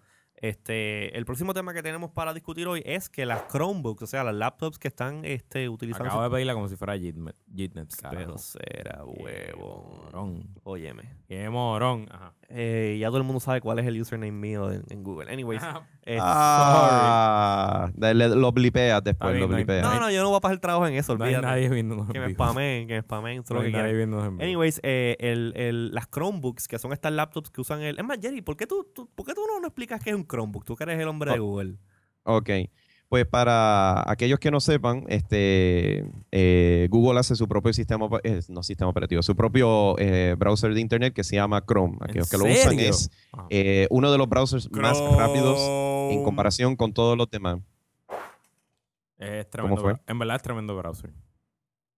[0.46, 4.24] Este, el próximo tema que tenemos para discutir hoy es que las Chromebooks, o sea,
[4.24, 6.06] las laptops que están este, utilizando.
[6.06, 7.36] Acabo de pedirla como si fuera Jitnet.
[7.52, 10.08] Jitnet, Pero será huevo.
[10.64, 11.04] Óyeme.
[11.28, 12.08] Qué morón.
[12.12, 12.34] Ajá.
[12.50, 15.32] Eh, ya todo el mundo sabe cuál es el username mío en, en Google.
[15.34, 15.62] Anyways.
[16.04, 19.82] eh, Ah, dale, lo blipeas después, bien, lo no blipeas.
[19.84, 21.48] No, no, yo no voy a pasar el trabajo en eso, No hay olvídate.
[21.56, 24.40] nadie viéndonos que me spamen, que me spamen, todo No lo que nadie quieran.
[24.42, 27.98] Anyways, eh, el, el- las Chromebooks, que son estas laptops que usan el...
[27.98, 30.16] Es más, Jerry, ¿por qué tú, tú- ¿por qué tú no nos explicas qué es
[30.16, 30.64] un Chromebook?
[30.66, 31.40] Tú que eres el hombre de.
[31.40, 31.78] Google.
[32.24, 32.50] Ok.
[33.16, 38.62] Pues para aquellos que no sepan, este, eh, Google hace su propio sistema, eh, no
[38.62, 41.96] sistema operativo, su propio eh, browser de internet que se llama Chrome.
[42.02, 43.48] Aquellos que lo usan es Ajá.
[43.50, 45.58] eh, uno de los browsers más rápidos
[46.12, 47.60] en comparación con todos los demás.
[49.18, 49.82] Es tremendo.
[49.82, 49.94] fue?
[50.08, 51.14] En verdad es tremendo browser.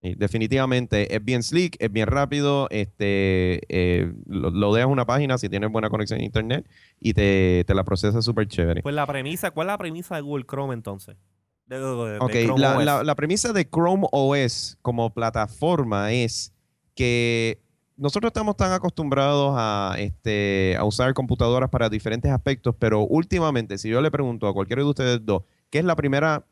[0.02, 5.38] Y definitivamente es bien slick, es bien rápido, este, eh, lo, lo dejas una página
[5.40, 6.68] si tienes buena conexión a internet
[7.00, 8.84] y te, te la procesa súper chévere.
[8.84, 11.18] Pues la premisa, ¿cuál es la premisa de Google Chrome entonces?
[11.66, 12.86] De, de- de- de Ok, Chrome la, OS.
[12.86, 16.54] la- la premisa de Chrome OS como plataforma es
[16.96, 17.60] que
[17.98, 23.90] nosotros estamos tan acostumbrados a, este, a usar computadoras para diferentes aspectos, pero últimamente, si
[23.90, 26.46] yo le pregunto a cualquiera de ustedes dos, ¿qué es la primera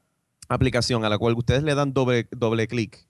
[0.50, 3.08] aplicación a la cual ustedes le dan doble, doble clic?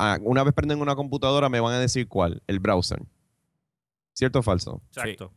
[0.00, 3.02] Ah, una vez prenden una computadora, me van a decir cuál, el browser.
[4.14, 4.80] ¿Cierto o falso?
[4.88, 5.32] Exacto.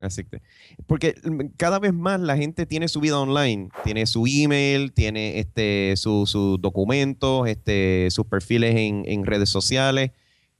[0.00, 0.42] Así que-
[0.86, 1.14] porque
[1.56, 6.26] cada vez más la gente tiene su vida online, tiene su email, tiene este, su-
[6.26, 10.10] sus documentos, este, sus perfiles en, en redes sociales.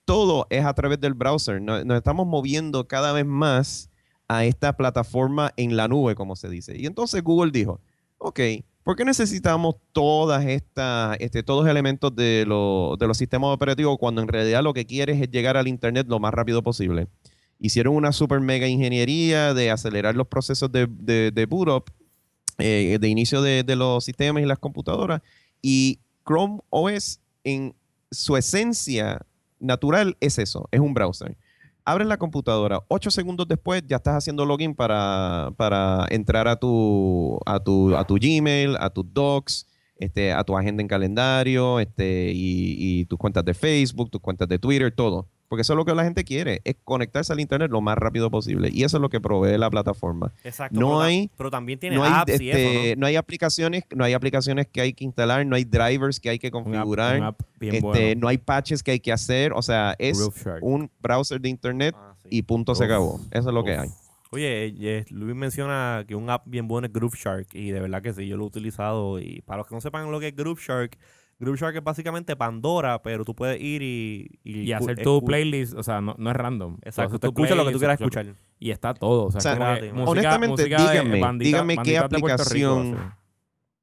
[0.06, 1.60] Todo es a través del browser.
[1.60, 3.90] Nos, nos estamos moviendo cada vez más
[4.28, 6.78] a esta plataforma en la nube, como se dice.
[6.78, 7.80] Y entonces Google dijo,
[8.18, 8.40] ok,
[8.84, 13.98] ¿por qué necesitamos todas estas, este, todos los elementos de, lo- de los sistemas operativos
[13.98, 17.08] cuando en realidad lo que quieres es llegar al Internet lo más rápido posible?
[17.60, 21.84] hicieron una super mega ingeniería de acelerar los procesos de boot up,
[22.58, 25.22] eh, de inicio de, de los sistemas y las computadoras.
[25.62, 27.74] Y Chrome OS en
[28.10, 29.24] su esencia
[29.60, 31.36] natural es eso, es un browser.
[31.86, 37.38] Abres la computadora, ocho segundos después ya estás haciendo login para, para entrar a tu,
[37.44, 39.66] a, tu, a tu Gmail, a tus docs,
[40.04, 44.48] este, a tu agenda en calendario, este, y, y tus cuentas de Facebook, tus cuentas
[44.48, 45.26] de Twitter, todo.
[45.46, 48.28] Porque eso es lo que la gente quiere, es conectarse al Internet lo más rápido
[48.30, 48.70] posible.
[48.72, 50.32] Y eso es lo que provee la plataforma.
[50.42, 50.80] Exacto.
[50.80, 53.84] No pero, hay- pero también tiene No hay, apps y este, eso, no hay aplicaciones,
[53.94, 56.64] no hay aplicaciones que hay que instalar, no hay drivers que hay que Un app-
[56.64, 58.20] configurar, un app bien este, bueno.
[58.22, 59.52] no hay patches que hay que hacer.
[59.52, 60.18] O sea, es
[60.60, 61.94] un browser de Internet.
[61.96, 62.28] Ah, sí.
[62.32, 63.20] y punto se acabó.
[63.30, 63.90] Eso es lo que hay.
[64.34, 68.02] Oye, eh, Luis menciona que un app bien bueno es Groove Shark y de verdad
[68.02, 70.36] que sí, yo lo he utilizado y para los que no sepan lo que es
[70.36, 70.98] Groove Shark,
[71.38, 74.38] Groove Shark es básicamente Pandora, pero tú puedes ir y...
[74.44, 76.78] Y hacer tu playlist, o sea, no, no es random.
[76.82, 78.26] Exacto, tú tu escuchas lo que tú quieras escuchar.
[78.58, 79.26] Y está todo.
[79.26, 81.90] O sea, O sea, es como que gratis, música- honestamente, música díganme, bandita- díganme qué
[81.92, 83.14] Rico, aplicación.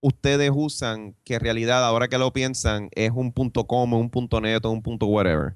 [0.04, 4.42] Ustedes usan que en realidad, ahora que lo piensan, es un punto .com, un punto
[4.42, 5.54] .net o un punto whatever.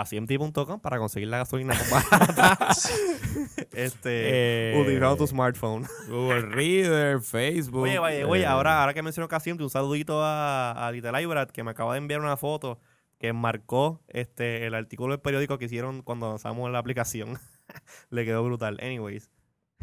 [0.00, 2.58] Casiempty.com para conseguir la gasolina más barata.
[3.72, 5.86] este, Eh, utilizando tu smartphone.
[6.08, 7.82] Google Reader, Facebook.
[7.82, 11.50] Oye, oye, eh, oye, ahora, ahora que menciono Casiempty, un saludito a, a Little Ibrat
[11.50, 12.78] que me acaba de enviar una foto
[13.18, 17.38] que marcó este el artículo del periódico que hicieron cuando lanzamos la aplicación.
[18.10, 18.78] Le quedó brutal.
[18.82, 19.30] Anyways,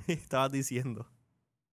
[0.08, 1.06] estabas diciendo.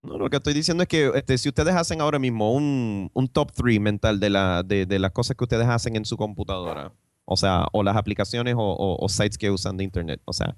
[0.02, 3.28] No, lo que estoy diciendo es que este, si ustedes hacen ahora mismo un, un
[3.28, 6.92] top 3 mental de, la, de, de las cosas que ustedes hacen en su computadora,
[7.24, 10.56] o sea, o las aplicaciones o, o- o sites que usan de internet, o sea,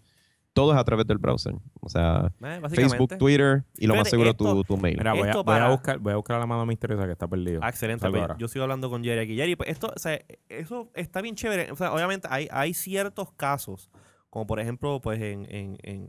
[0.52, 1.54] todo es a través del browser.
[1.80, 2.60] O sea, Eh.
[2.70, 4.96] Facebook, Twitter y lo más seguro esto- tu, tu mail.
[4.96, 7.28] Mira, voy a, voy a buscar, voy a buscar a la mano misteriosa que está
[7.28, 7.60] perdido.
[7.62, 8.08] Ah, excelente.
[8.08, 9.36] Pues, yo sigo hablando con Jerry aquí.
[9.36, 11.70] Jerry, pues esto, o sea, eso está bien chévere.
[11.72, 13.90] O sea, obviamente hay, hay ciertos casos,
[14.30, 16.08] como por ejemplo, pues en, en- en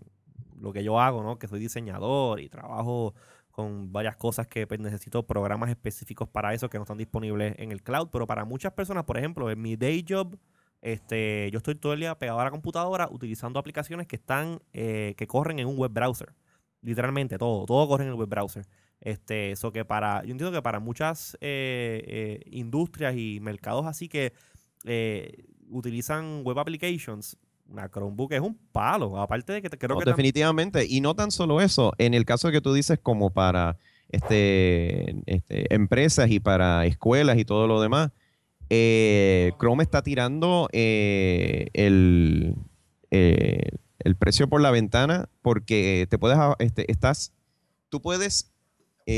[0.59, 1.37] lo que yo hago, ¿no?
[1.37, 3.13] Que soy diseñador y trabajo
[3.57, 7.71] con varias cosas que pues, necesito programas específicos para eso que no están disponibles en
[7.71, 8.09] el cloud.
[8.11, 10.37] Pero para muchas personas, por ejemplo, en mi day job,
[10.83, 15.15] este, yo estoy todo el día pegado a la computadora utilizando aplicaciones que están, eh,
[15.17, 16.35] que corren en un web browser.
[16.83, 18.67] Literalmente todo, todo corre en el web browser.
[19.01, 24.07] Este, eso que para, yo entiendo que para muchas eh, eh, industrias y mercados así
[24.07, 24.33] que
[24.85, 29.19] eh, utilizan web applications, una Chromebook es un palo.
[29.19, 30.85] Aparte de que creo No, que definitivamente.
[30.87, 33.77] Y no tan solo eso, en el caso que tú dices como para
[34.09, 38.11] este, este, empresas y para escuelas y todo lo demás,
[38.69, 42.55] eh, Chrome está tirando eh, el,
[43.11, 47.33] eh, el precio por la ventana porque te puedes, este, estás,
[47.89, 48.51] tú puedes,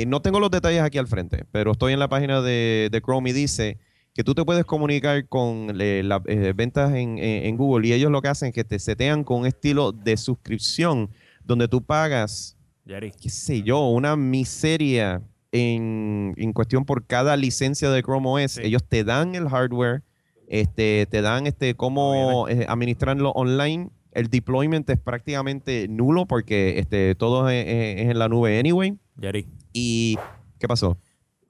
[0.05, 3.31] no tengo los detalles aquí al frente, pero estoy en la página de, de Chrome
[3.31, 3.79] y dice
[4.19, 6.21] que tú te puedes comunicar con eh, las
[6.53, 9.39] ventas en, en- en Google y ellos lo que hacen es que te setean con
[9.39, 11.09] un estilo de suscripción
[11.45, 13.13] donde tú pagas, Jerry.
[13.13, 15.21] qué sé yo, una miseria
[15.53, 18.51] en, en cuestión por cada licencia de Chrome OS.
[18.51, 18.61] Sí.
[18.65, 20.03] Ellos te dan el hardware,
[20.49, 23.89] este, te dan este cómo eh, administrarlo online.
[24.11, 28.97] El deployment es prácticamente nulo porque este, todo es, es- es en la nube anyway.
[29.17, 30.17] Jerry, ¿Y
[30.59, 30.97] qué pasó?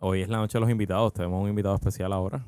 [0.01, 1.11] hoy es la noche de los invitados.
[1.13, 2.45] Tenemos un invitado especial ahora.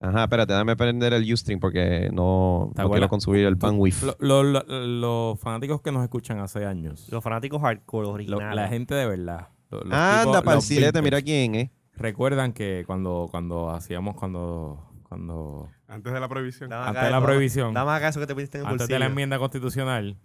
[0.00, 4.02] Ajá, espérate, dame prender el Ustream porque no, ¿Te no quiero consumir el bandwidth.
[4.02, 7.08] Lo- lo- lo- los fanáticos que nos escuchan hace años.
[7.10, 8.54] Los fanáticos hardcore originales.
[8.54, 9.48] la gente de verdad.
[9.70, 11.72] los Anda, tipos- los parcilete, mira quién, ¿eh?
[11.94, 16.68] Recuerdan que cuando, cuando hacíamos, cuando, cuando Antes de la prohibición.
[16.68, 17.72] Dame antes acá de la prohibición.
[17.74, 20.16] Dame acá eso que te pusiste en el antes de la enmienda constitucional,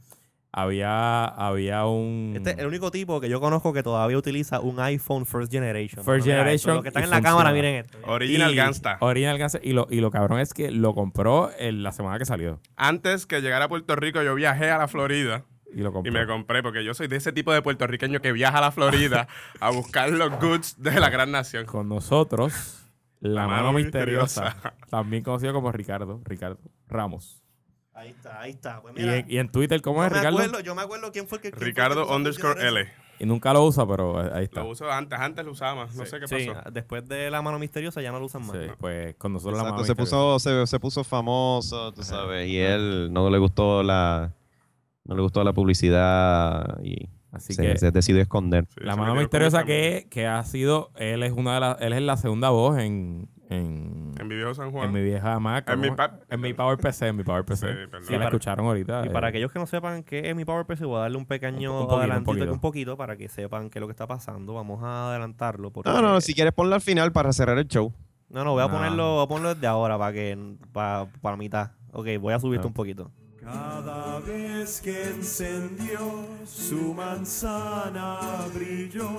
[0.53, 2.33] había, había un...
[2.35, 6.03] Este es el único tipo que yo conozco que todavía utiliza un iPhone First Generation.
[6.03, 7.97] First Mira Generation esto, Los que están en la cámara, miren esto.
[8.05, 8.97] Original y- Gangsta.
[8.99, 9.59] Original Gangsta.
[9.63, 12.59] Y lo, y lo cabrón es que lo compró en la semana que salió.
[12.75, 16.25] Antes que llegara a Puerto Rico, yo viajé a la Florida Y lo y me
[16.27, 19.27] compré, porque yo soy de ese tipo de puertorriqueño que viaja a la Florida
[19.61, 21.65] a buscar los goods de la gran nación.
[21.65, 22.85] Con nosotros,
[23.21, 24.73] la, La mano, mano misteriosa, misteriosa.
[24.89, 26.59] también conocido como Ricardo, Ricardo
[26.89, 27.40] Ramos.
[27.93, 28.81] Ahí está, ahí está.
[28.81, 30.37] Pues Y en, y en Twitter, ¿cómo yo es me Ricardo?
[30.39, 31.49] acuerdo, yo me acuerdo quién fue el que...
[31.51, 32.87] quién fue el que Ricardo underscore L.
[33.19, 34.61] Y nunca lo usa, pero ahí está.
[34.63, 35.95] Lo uso antes, antes lo usaba más.
[35.95, 36.71] No sé qué Sí, pasó.
[36.71, 38.57] después de la mano misteriosa ya no lo usan más.
[38.57, 40.15] Sí, pues con nosotros la mano se misteriosa.
[40.15, 44.33] puso, se, se puso famoso, tú sabes, y él no le gustó la
[45.03, 48.65] no le gustó la publicidad y Así se, que se decidió esconder.
[48.69, 52.01] Sí, la mano misteriosa que, que ha sido, él es una de las, él es
[52.01, 54.91] la segunda voz en, en, En mi viejo San en Juan.
[54.91, 55.69] mi vieja Mac.
[55.69, 55.89] En mi
[56.29, 57.67] en mi Power PC, en mi Power PC.
[57.67, 58.05] Sí, Sí, perdón.
[58.11, 59.01] la para- escucharon ahorita.
[59.05, 61.25] Y eh, para aquellos que no sepan qué es mi PowerPC, voy a darle un
[61.25, 62.53] pequeño Un po- un poquito, un adelantito poquito.
[62.53, 64.53] un poquito para que sepan qué es lo que está pasando.
[64.53, 65.71] Vamos a adelantarlo.
[65.71, 65.89] Porque...
[65.89, 67.93] No, no, si quieres ponlo al final para cerrar el show.
[68.29, 68.73] No, no, voy a No.
[68.73, 71.71] ponerlo, voy a ponerlo desde ahora para que para, para mitad.
[71.91, 72.67] Ok, voy a subirte Ah.
[72.67, 73.11] un poquito.
[73.41, 75.99] Cada vez que encendió
[76.45, 78.19] su manzana
[78.53, 79.09] brilló.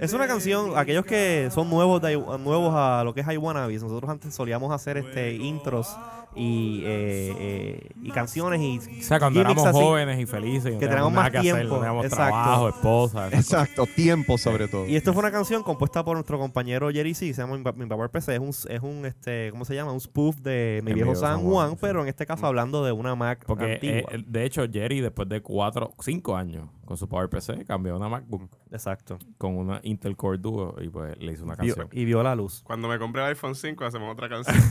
[0.00, 3.66] Es una canción, aquellos que son nuevos de, nuevos a lo que es I Wanna
[3.66, 5.88] Be, nosotros antes solíamos hacer este intros
[6.34, 9.78] y, eh, eh, y canciones y o sea, cuando éramos así.
[9.78, 12.24] jóvenes y felices, y que teníamos tenemos más que hacer, tiempo, no teníamos exacto.
[12.32, 13.24] trabajo, esposa.
[13.24, 13.34] cosas.
[13.34, 14.86] Exacto, tiempo sobre todo.
[14.86, 17.72] Y esto fue una canción compuesta por nuestro compañero Jerry C, se llama Mi, Pa-
[17.72, 19.92] Mi Power PC, es un, es un este, ¿cómo se llama?
[19.92, 23.14] Un spoof de Mi Viejo San Juan, Juan, pero en este caso hablando de una
[23.14, 24.10] Mac Porque, antigua.
[24.12, 27.96] eh, de hecho, Jerry, después de cuatro, cinco años con su Power PC, cambió a
[27.96, 29.18] una MacBook Exacto.
[29.38, 31.88] con una Intel Core Duo y pues le hizo una Vio- canción.
[31.92, 32.62] y vio la luz.
[32.64, 34.56] Cuando me compré el iPhone 5, hacemos otra canción.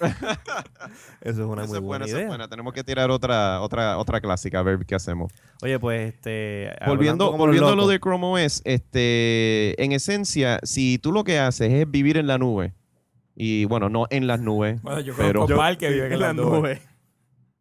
[1.20, 2.28] Eso es una Esa muy es buena, buena esa es idea.
[2.28, 2.48] buena.
[2.48, 5.32] Tenemos que tirar otra, otra, otra clásica a ver qué hacemos.
[5.62, 6.70] Oye, pues este.
[6.86, 11.72] Volviendo, volviendo a lo de Chrome OS, este, en esencia, si tú lo que haces
[11.72, 12.74] es vivir en la nube,
[13.34, 15.40] y bueno, no en las nubes, Bueno, yo pero...
[15.42, 16.80] conozco par que viven en las nubes.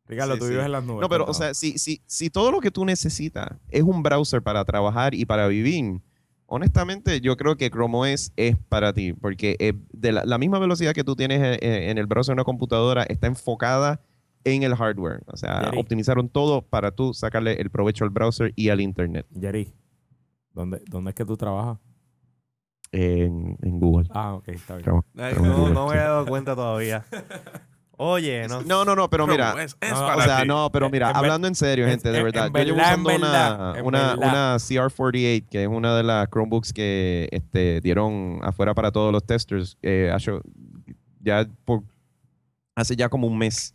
[0.07, 0.51] Ricardo, Sí, tú sí.
[0.51, 1.01] vives en las nubes.
[1.01, 4.41] No, pero, o sea, si, si, si todo lo que tú necesitas es un browser
[4.41, 5.99] para trabajar y para vivir,
[6.47, 10.59] honestamente, yo creo que Chrome OS es para ti, porque eh, de la, la misma
[10.59, 14.01] velocidad que tú tienes eh, eh, en el browser de una computadora está enfocada
[14.43, 15.21] en el hardware.
[15.27, 19.73] O sea, optimizaron todo para tú sacarle el provecho al browser y al internet Jerry,
[20.53, 21.77] ¿dónde, ¿dónde es que tú trabajas?
[22.93, 24.07] en, en Google.
[24.11, 24.85] Ah, ok, está bien.
[24.85, 25.97] Trabajo- trabajo no, Google, no me sí.
[25.97, 27.05] he dado cuenta todavía.
[27.99, 28.61] Oye, no.
[28.61, 30.47] No, no, no, pero mira, es, es no, para o sea, ti.
[30.47, 32.51] no, pero En- mira, en hablando en serio, en- gente, de verdad.
[32.53, 37.27] yo llevo usando una, verdad, una, una CR48, que es una de las Chromebooks que
[37.31, 40.39] este, dieron afuera para todos los testers, eh, hace-
[41.21, 41.81] ya por,
[42.75, 43.73] hace ya como un mes.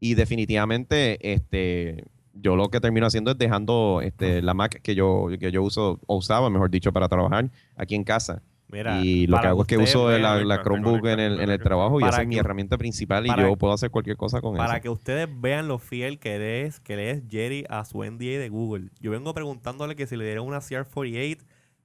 [0.00, 5.28] Y definitivamente, este, yo lo que termino haciendo es dejando este, la Mac que yo,
[5.38, 8.42] que yo uso, o usaba, mejor dicho, para trabajar aquí en casa.
[8.72, 11.50] Mira, y lo que para hago es que uso la, la Chromebook en el, en
[11.50, 14.16] el trabajo y Para esa es mi herramienta principal y para- yo puedo hacer cualquier
[14.16, 14.82] cosa con Para eso.
[14.82, 18.38] que ustedes vean lo fiel que le es, que le es Jerry a su NDA
[18.38, 18.88] de Google.
[19.00, 21.38] Yo vengo preguntándole que si le dieron una CR48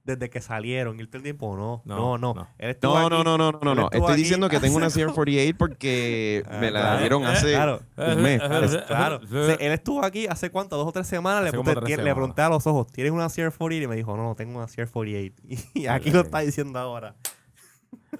[0.08, 0.96] desde que salieron.
[0.98, 2.34] Y él todo el tiempo, no, no, No, no.
[2.34, 2.48] no.
[2.58, 6.42] Él No, no, aquí- no, no, no, Estoy diciendo que tengo una hace- CR48 porque
[6.46, 6.98] Ah, me la claro.
[7.00, 7.80] dieron hace Claro.
[7.96, 8.40] un mes.
[8.86, 9.20] Claro.
[9.60, 11.44] Él estuvo aquí hace cuánto, dos o tres semanas.
[11.44, 11.62] Le tres
[12.14, 13.82] pregunté a los ojos, ¿tienes una CR48?
[13.84, 15.32] Y me dijo, no, no tengo una CR48.
[15.74, 17.14] Y aquí lo está diciendo ahora.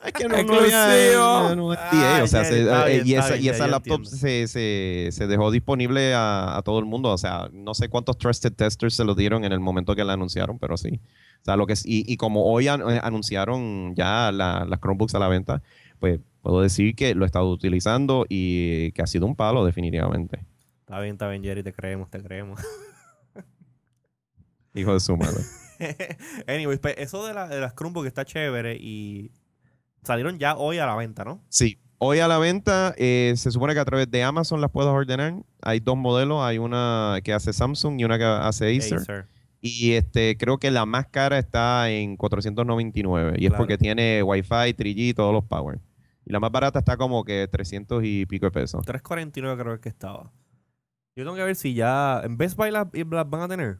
[0.04, 0.74] Es que no, no Exclusivo.
[0.76, 4.46] había no, Ay, o sea, se- eh, bien, y esa, bien, y esa laptop se,
[4.46, 7.10] se, se dejó disponible a, a todo el mundo.
[7.10, 10.12] O sea, no sé cuántos trusted testers se lo dieron en el momento que la
[10.14, 11.00] anunciaron, pero sí.
[11.40, 15.14] O sea, lo que y, y como hoy an- eh, anunciaron ya la- las Chromebooks
[15.14, 15.62] a la venta,
[15.98, 20.44] pues puedo decir que lo he estado utilizando y que ha sido un palo definitivamente.
[20.80, 22.60] Está bien, está bien, Jerry, te creemos, te creemos.
[24.74, 25.40] Hijo de su madre.
[26.46, 29.30] Anyways, pues, eso de, la- de las Chromebooks está chévere y
[30.08, 31.40] salieron ya hoy a la venta, ¿no?
[31.48, 34.88] Sí, Hoy a la venta, eh, se supone que a través de Amazon las puedes
[34.88, 35.34] ordenar.
[35.62, 38.98] Hay dos modelos, hay una que hace Samsung y una que hace Acer.
[38.98, 39.26] Acer.
[39.60, 43.34] Y este, creo que la más cara está en 499.
[43.38, 45.80] Y es porque tiene Wi-Fi, 3G, todos los power.
[46.24, 48.86] Y la más barata está como que 300 y pico de pesos.
[48.86, 50.30] 349 creo que estaba.
[51.16, 53.78] Yo tengo que ver si ya en Best Buy las, las van a tener.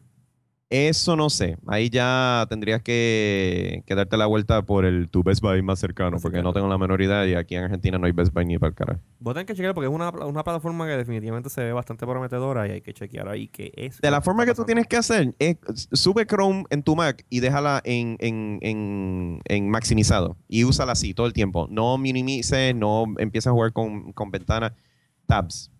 [0.71, 1.57] Eso no sé.
[1.65, 6.17] Ahí ya tendrías que, que darte la vuelta por el tu Best Buy más cercano,
[6.21, 8.59] porque no tengo la menor idea y aquí en Argentina no hay Best Buy ni
[8.59, 8.99] para el carajo.
[9.19, 12.67] Vos tenés que chequear porque es una, una plataforma que definitivamente se ve bastante prometedora
[12.67, 13.99] y hay que chequear ahí qué es.
[13.99, 15.57] De la forma que tú tienes que hacer es
[15.91, 21.15] sube Chrome en tu Mac y déjala en, en, en, en maximizado y úsala así
[21.15, 21.67] todo el tiempo.
[21.71, 24.73] No minimices, no empieces a jugar con, con ventanas,
[25.25, 25.71] tabs.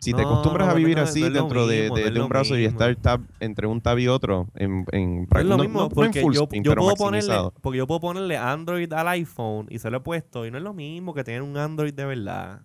[0.00, 2.60] Si te No, acostumbras no, a vivir no, así dentro de, mismo, de- un browser
[2.60, 6.20] y estar tab entre un tab y otro en, en No es lo mismo porque
[6.20, 9.78] full yo, screen, yo pero puedo ponerle, porque yo puedo ponerle Android al iPhone y
[9.78, 12.62] se lo he puesto y no es lo mismo que tener un Android de verdad.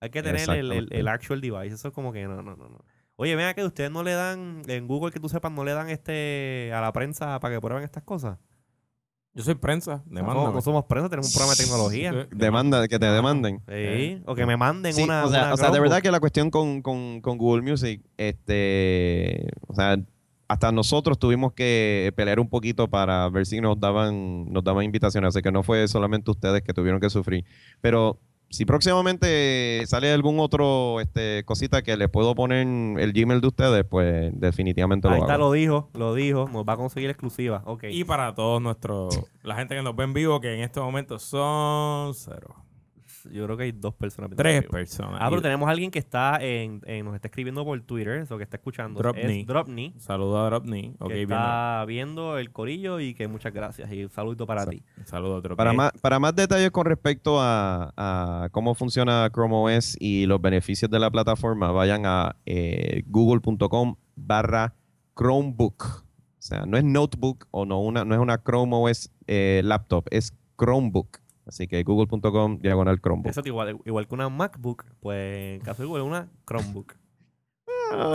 [0.00, 1.74] Hay que tener el, el, actual device.
[1.74, 2.84] Eso es como que no, no, no, no.
[3.16, 5.88] Oye, vea que ustedes no le dan, en Google que tú sepas, no le dan
[5.88, 8.38] este a la prensa para que prueben estas cosas.
[9.36, 10.52] Yo soy prensa, No, demándame.
[10.54, 12.28] no somos prensa, tenemos un programa de tecnología.
[12.30, 13.60] Demanda, que te demanden.
[13.68, 15.24] Sí, o que me manden Sí, una.
[15.24, 18.00] o sea, una o sea, de verdad que la cuestión con, con- con Google Music,
[18.16, 19.96] este, o sea,
[20.46, 25.28] hasta nosotros tuvimos que pelear un poquito para ver si nos daban, nos daban invitaciones,
[25.28, 27.44] así que no fue solamente ustedes que tuvieron que sufrir.
[27.80, 28.20] Pero
[28.54, 32.66] si próximamente sale algún otro este, cosita que les puedo poner
[33.00, 35.46] el Gmail de ustedes, pues definitivamente Ahí lo está, hago.
[35.46, 36.48] lo dijo, lo dijo.
[36.52, 37.62] Nos va a conseguir exclusiva.
[37.66, 37.84] Ok.
[37.90, 41.18] Y para todos nuestros, la gente que nos ve en vivo, que en este momento
[41.18, 42.54] son cero.
[43.30, 44.30] Yo creo que hay dos personas.
[44.36, 45.18] Tres personas.
[45.20, 48.36] Ah, pero tenemos a alguien que está en, en- nos está escribiendo por Twitter, eso
[48.36, 48.98] que está escuchando.
[49.00, 49.40] Dropney.
[49.40, 49.94] Es Dropney.
[49.98, 50.94] Saludo a Dropney.
[51.06, 51.22] Que bien.
[51.32, 53.90] está viendo el corillo y que muchas gracias.
[53.92, 54.82] Y un saludito para ti.
[55.04, 55.56] Saludo a Dropney.
[55.56, 60.40] Para más, para más detalles con respecto a, a cómo funciona Chrome OS y los
[60.40, 64.74] beneficios de la plataforma, vayan a eh, google.com barra
[65.16, 65.84] Chromebook.
[65.84, 70.06] O sea, no es notebook o no, una, no es una Chrome OS eh, laptop,
[70.10, 71.18] es Chromebook.
[71.46, 73.30] Así que google.com diagonal Chromebook.
[73.30, 76.94] Eso es igual, igual que una MacBook, pues en caso de Google, una Chromebook.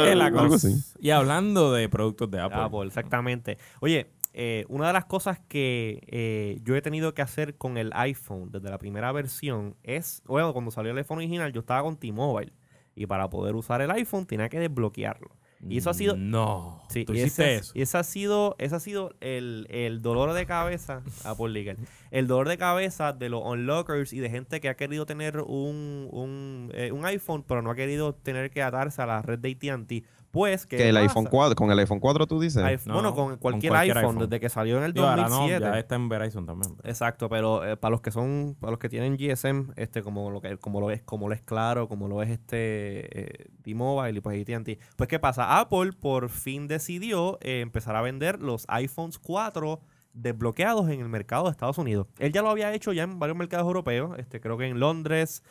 [0.02, 0.56] Es la cosa.
[0.56, 0.76] así.
[1.00, 2.62] Y hablando de productos de Apple.
[2.62, 3.58] Apple, exactamente.
[3.82, 7.92] Oye, eh, una de las cosas que eh, yo he tenido que hacer con el
[7.94, 11.98] iPhone desde la primera versión es, bueno, cuando salió el iPhone original, yo estaba con
[11.98, 12.54] T-Mobile.
[12.96, 15.39] Y para poder usar el iPhone tenía que desbloquearlo.
[15.68, 16.82] Y eso ha sido- No.
[16.90, 17.72] Sí, ¿Tú y hiciste ese, eso?
[17.76, 21.78] y ese ha sido, ese ha sido el, el dolor de cabeza, Apple Legal,
[22.12, 26.08] el dolor de cabeza de los unlockers y de gente que ha querido tener un,
[26.12, 29.52] un, eh, un iPhone, pero no ha querido tener que atarse a la red de
[29.52, 30.04] AT&T.
[30.32, 31.04] Pues, ¿qué Que el pasa?
[31.08, 32.62] iPhone 4, con el iPhone 4 tú dices.
[32.64, 34.18] iPhone- No, bueno, con con cualquier, iPhone, iPhone.
[34.20, 35.66] desde que salió en el Digo, ahora no, 2007.
[35.66, 36.76] ya está en Verizon también.
[36.84, 40.40] Exacto, pero eh, para los que son, para los que tienen GSM, este, como lo
[40.42, 44.22] que, como lo es, como lo es Claro, como lo es este eh, T-Mobile y
[44.22, 44.78] pues AT&T.
[44.96, 49.80] Pues qué pasa, Apple por fin decidió eh, empezar a vender los iPhones 4
[50.14, 52.08] desbloqueados en el mercado de Estados Unidos.
[52.20, 55.44] Él ya lo había hecho ya en varios mercados europeos, este, creo que en Londres,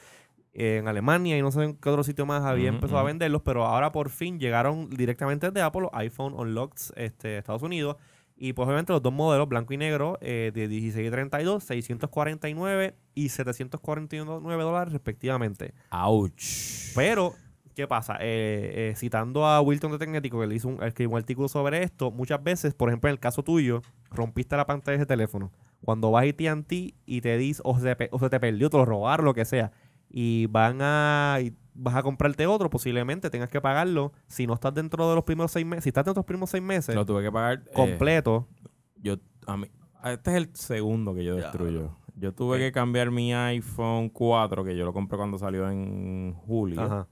[0.58, 3.42] en Alemania y no sé en qué otro sitio más había Ujú, empezado a venderlos,
[3.42, 7.96] pero ahora por fin llegaron directamente de Apple los iPhone Unlocked este, Estados Unidos.
[8.36, 12.94] Y pues obviamente los dos modelos, blanco y negro, eh, de 16 y 32, 649
[13.14, 15.74] y 749 dólares respectivamente.
[15.90, 16.92] Ouch.
[16.94, 17.34] Pero,
[17.74, 18.14] ¿qué pasa?
[18.20, 21.82] Eh, eh, citando a Wilton de Tecnético, que le hizo un, escribió un artículo sobre
[21.82, 25.50] esto, muchas veces, por ejemplo, en el caso tuyo, rompiste la pantalla de ese teléfono.
[25.84, 28.84] Cuando vas a AT&T y te dice, o se, o se te perdió, te lo
[28.84, 29.72] robaron, lo que sea,
[30.10, 31.38] y van a...
[31.42, 35.24] y vas a comprarte otro, posiblemente tengas que pagarlo si no estás dentro de los
[35.24, 35.84] primeros seis meses.
[35.84, 37.62] Si estás dentro de los primeros seis meses, Lo tuve que pagar.
[37.66, 38.48] eh, completo,
[38.96, 39.16] yo,
[39.46, 39.68] a mí,
[40.04, 41.96] este es el segundo que yo destruyo.
[42.16, 46.80] Yo tuve que cambiar mi iPhone 4, que yo lo compré cuando salió en julio.
[46.80, 47.06] Ajá.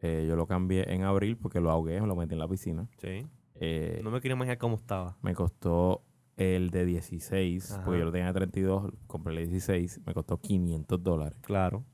[0.00, 2.88] Eh, yo lo cambié en abril porque lo ahogué, lo metí en la piscina.
[3.00, 3.26] Sí.
[3.54, 5.16] Eh, No me quiero imaginar cómo estaba.
[5.22, 6.02] Me costó
[6.38, 7.84] el de 16, Ajá.
[7.84, 11.38] porque yo lo tenía de 32, compré el de 16, me costó 500 dólares.
[11.42, 11.84] Claro.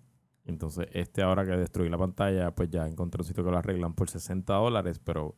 [0.44, 3.94] Entonces, este ahora que destruí la pantalla, pues ya encontré un sitio que lo arreglan
[3.94, 5.35] por 60 dólares, pero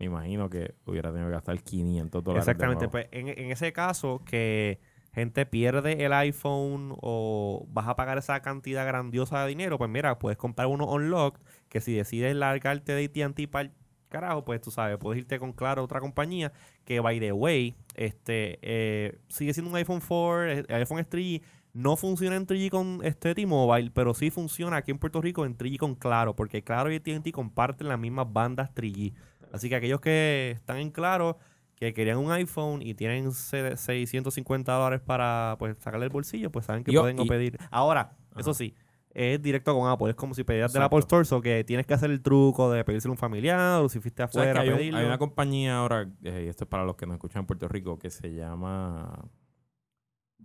[0.00, 2.48] me imagino que hubiera tenido que gastar 500 dólares.
[2.48, 2.88] Exactamente.
[2.88, 4.80] Pues en, en ese caso que
[5.12, 10.18] gente pierde el iPhone o vas a pagar esa cantidad grandiosa de dinero, pues mira,
[10.18, 13.70] puedes comprar uno unlocked que si decides largarte de AT&T para
[14.08, 16.52] carajo, pues tú sabes, puedes irte con Claro otra compañía
[16.84, 21.42] que by the way, este eh, sigue siendo un iPhone 4, el iPhone es 3G,
[21.74, 25.56] no funciona en 3G con este T-Mobile, pero sí funciona aquí en Puerto Rico en
[25.56, 29.12] 3G con Claro, porque Claro y AT&T comparten las mismas bandas 3G.
[29.52, 31.38] Así que aquellos que están en Claro,
[31.76, 36.66] que querían un iPhone y tienen se- 650 dólares para pues sacarle el bolsillo, pues
[36.66, 37.56] saben que Yo- pueden y- pedir.
[37.70, 38.74] Ahora, Eso sí,
[39.14, 40.10] es directo con Apple.
[40.10, 40.82] Es como si pedías del.
[40.82, 43.88] Apple Store, o que tienes que hacer el truco de pedírselo a un familiar o
[43.88, 46.64] si fuiste ¿Sabes que afuera a hay, un- hay una compañía ahora, eh, y esto
[46.64, 49.28] es para los que nos escuchan en Puerto Rico, que se llama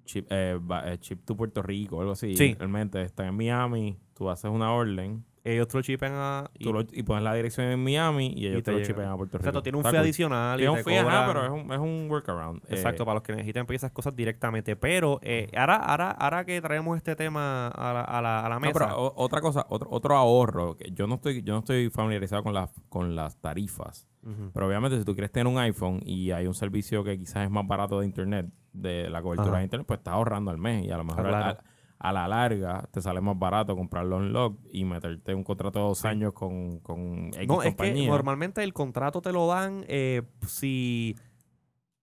[0.06, 2.36] Chip, eh, eh, Chip to Puerto Rico, algo así.
[2.36, 2.56] Sí.
[2.58, 6.50] Realmente está en Miami, tú haces una orden Ellos te lo chipen a...
[6.58, 9.18] Y, lo- y pones la dirección en Miami y ellos te te, lo chipen a
[9.18, 9.50] Puerto Rico.
[9.50, 10.58] Exacto, tiene un fee adicional.
[10.58, 12.62] y Tiene un fee, ajá, pero es un, es un workaround.
[12.70, 14.78] Exacto, Eh, para los que necesiten pedir esas cosas directamente.
[14.78, 18.56] Pero eh, ahora, ahora, ahora que traemos este tema a la, a la, a la
[18.56, 18.80] No, mesa...
[18.88, 22.42] pero o- otra cosa, otro, otro ahorro, que yo no estoy, yo no estoy familiarizado
[22.42, 24.08] con las, con las tarifas.
[24.54, 27.52] Pero obviamente si tú quieres tener un iPhone y hay un servicio que quizás es
[27.52, 29.58] más barato de internet, de la cobertura Ajá.
[29.58, 31.60] de internet, pues estás ahorrando al mes y a lo mejor Ah, claro.
[32.04, 35.86] A la larga te sale más barato comprarlo en log y meterte un contrato de
[35.86, 40.22] dos años con, con X No, es que normalmente el contrato te lo dan eh,
[40.46, 41.16] si,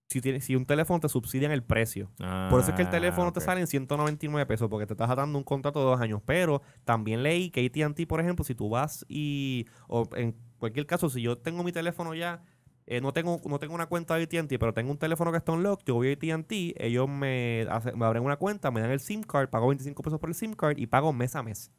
[0.09, 2.11] si, tiene- si un teléfono te subsidia en el precio.
[2.48, 3.44] Por eso es que el Ah, teléfono te ok.
[3.44, 6.22] sale en 199 pesos porque te estás dando un contrato de dos años.
[6.24, 9.66] Pero también leí que AT&T, por ejemplo, si tú vas y...
[9.86, 12.42] O en cualquier caso, si yo tengo mi teléfono ya...
[12.91, 15.53] eh, no, tengo, no tengo una cuenta de AT&T, pero tengo un teléfono que está
[15.55, 18.91] en lock, yo voy a AT&T, ellos me, hace- me abren una cuenta, me dan
[18.91, 21.70] el SIM card, pago 25 pesos por el SIM card y pago mes a mes.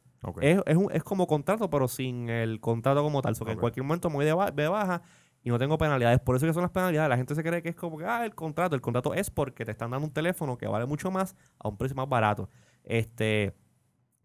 [0.42, 3.32] Es, es, un- es como contrato, pero sin el contrato como tal.
[3.32, 5.02] O que en cualquier momento me voy de, ba- de baja
[5.42, 6.20] y no tengo penalidades.
[6.20, 7.08] Por eso que son las penalidades.
[7.10, 8.74] La gente se cree que es como que, ah, el contrato.
[8.76, 11.76] El contrato es porque te están dando un teléfono que vale mucho más a un
[11.76, 12.48] precio más barato.
[12.84, 13.54] Este,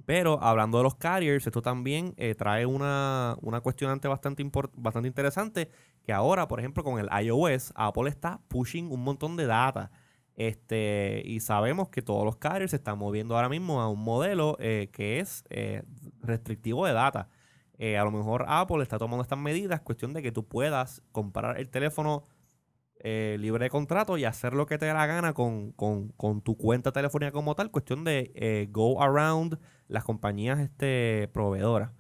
[0.08, 5.70] pero hablando de los carriers, esto también eh, trae una, una cuestionante bastante, bastante interesante.
[6.02, 9.92] Que ahora, por ejemplo, con el iOS, Apple está pushing un montón de data.
[10.38, 14.56] Este, y sabemos que todos los carriers se están moviendo ahora mismo a un modelo
[14.62, 15.84] eh, que es eh,
[16.22, 17.28] restrictivo de data.
[17.78, 21.70] A lo mejor Apple está tomando estas medidas, cuestión de que tú puedas comprar el
[21.70, 22.24] teléfono
[23.04, 26.56] libre de contrato y hacer lo que te dé la gana con, con- con tu
[26.58, 31.92] cuenta telefónica como tal, cuestión de go around las compañías este, proveedoras.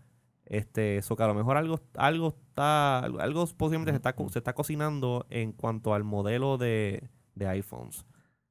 [0.45, 4.53] Este, eso que a lo mejor algo, algo está, algo posiblemente se está, se está
[4.53, 8.05] cocinando en cuanto al modelo de, de iPhones.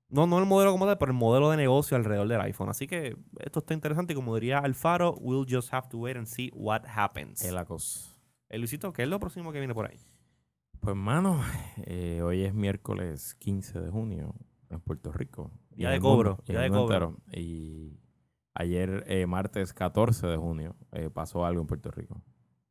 [0.09, 2.69] No, no el modelo como tal, pero el modelo de negocio alrededor del iPhone.
[2.69, 6.27] Así que esto está interesante y como diría Alfaro, we'll just have to wait and
[6.27, 7.43] see what happens.
[7.43, 8.17] Es la cosa.
[8.49, 9.99] Eh, Luisito, ¿qué es lo próximo que viene por ahí?
[10.81, 11.41] Pues, mano,
[11.85, 14.35] eh, hoy es miércoles 15 de junio
[14.71, 15.51] en Puerto Rico.
[15.73, 17.09] Y Día en de cobro, mundo, y día en el de cobro.
[17.09, 17.17] entero.
[17.33, 17.99] Y
[18.57, 22.21] ayer, eh, martes 14 de junio, eh, pasó algo en Puerto Rico.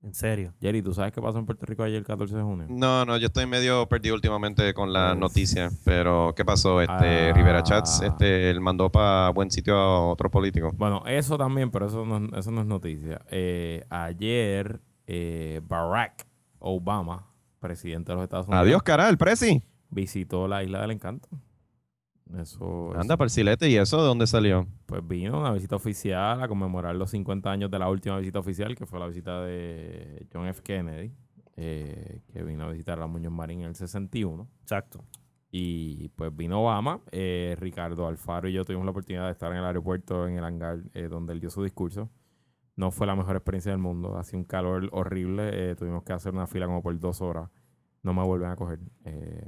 [0.03, 0.53] En serio.
[0.61, 2.67] Jerry, ¿tú sabes qué pasó en Puerto Rico ayer el 14 de junio?
[2.69, 5.71] No, no, yo estoy medio perdido últimamente con la Pues- noticia.
[5.83, 6.79] Pero, ¿qué pasó?
[6.79, 7.33] Este, Ah.
[7.33, 10.71] Rivera Chats, este, él mandó para buen sitio a otro político.
[10.75, 13.19] Bueno, eso también, pero eso no, eso no es noticia.
[13.31, 16.27] Eh, ayer, eh, Barack
[16.59, 17.25] Obama,
[17.59, 19.63] presidente de los Estados Unidos, Adiós, cara, el presi.
[19.89, 21.27] visitó la isla del encanto.
[22.33, 24.67] Eso, eso, Anda, Persilete, ¿y eso de dónde salió?
[24.87, 28.75] pues vino una visita oficial a conmemorar los 50 años de la última visita oficial,
[28.75, 30.61] que fue la visita de John F.
[30.63, 31.11] Kennedy,
[31.55, 34.47] eh, que vino a visitar a Muñoz Marín en el 61.
[34.61, 35.05] Exacto.
[35.51, 39.59] Y pues vino Obama, eh, Ricardo Alfaro y yo tuvimos la oportunidad de estar en
[39.59, 42.09] el aeropuerto, en el hangar eh, donde él dio su discurso.
[42.75, 46.33] No fue la mejor experiencia del mundo, hacía un calor horrible, eh, tuvimos que hacer
[46.33, 47.49] una fila como por dos horas,
[48.03, 48.79] no me vuelven a coger.
[49.05, 49.47] eh.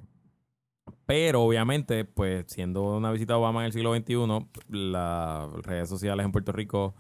[1.06, 6.26] Pero obviamente, pues siendo una visita a Obama en el siglo XXI, las redes sociales
[6.26, 6.96] en Puerto Rico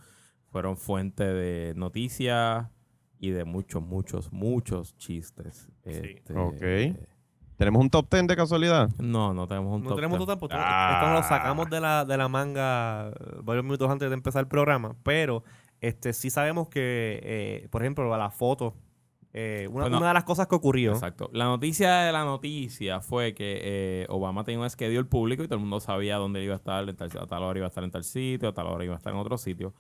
[0.51, 2.67] fueron fuente de noticias
[3.19, 5.67] y de muchos, muchos, muchos chistes.
[5.83, 6.97] Este, Ok.
[7.57, 8.89] ¿Tenemos un top 10 de casualidad?
[8.99, 10.37] no, no tenemos un No top tenemos 10.
[10.37, 10.47] tu tiempo.
[10.51, 10.91] Ah.
[10.93, 14.41] Esto nos lo sacamos de la, de la manga eh, varios minutos antes de empezar
[14.41, 14.95] el programa.
[15.01, 15.43] Pero
[15.81, 18.75] este sí sabemos que, eh, por ejemplo, la foto.
[19.39, 20.91] Eh, una, Bueno, una de las cosas que ocurrió.
[20.93, 21.29] Exacto.
[21.33, 25.55] La noticia de la noticia fue que eh, Obama tenía un schedule público y todo
[25.55, 27.69] el mundo sabía dónde él iba a estar, en tal- a tal hora iba a
[27.69, 29.73] estar en tal sitio, a tal hora iba a estar en otro sitio.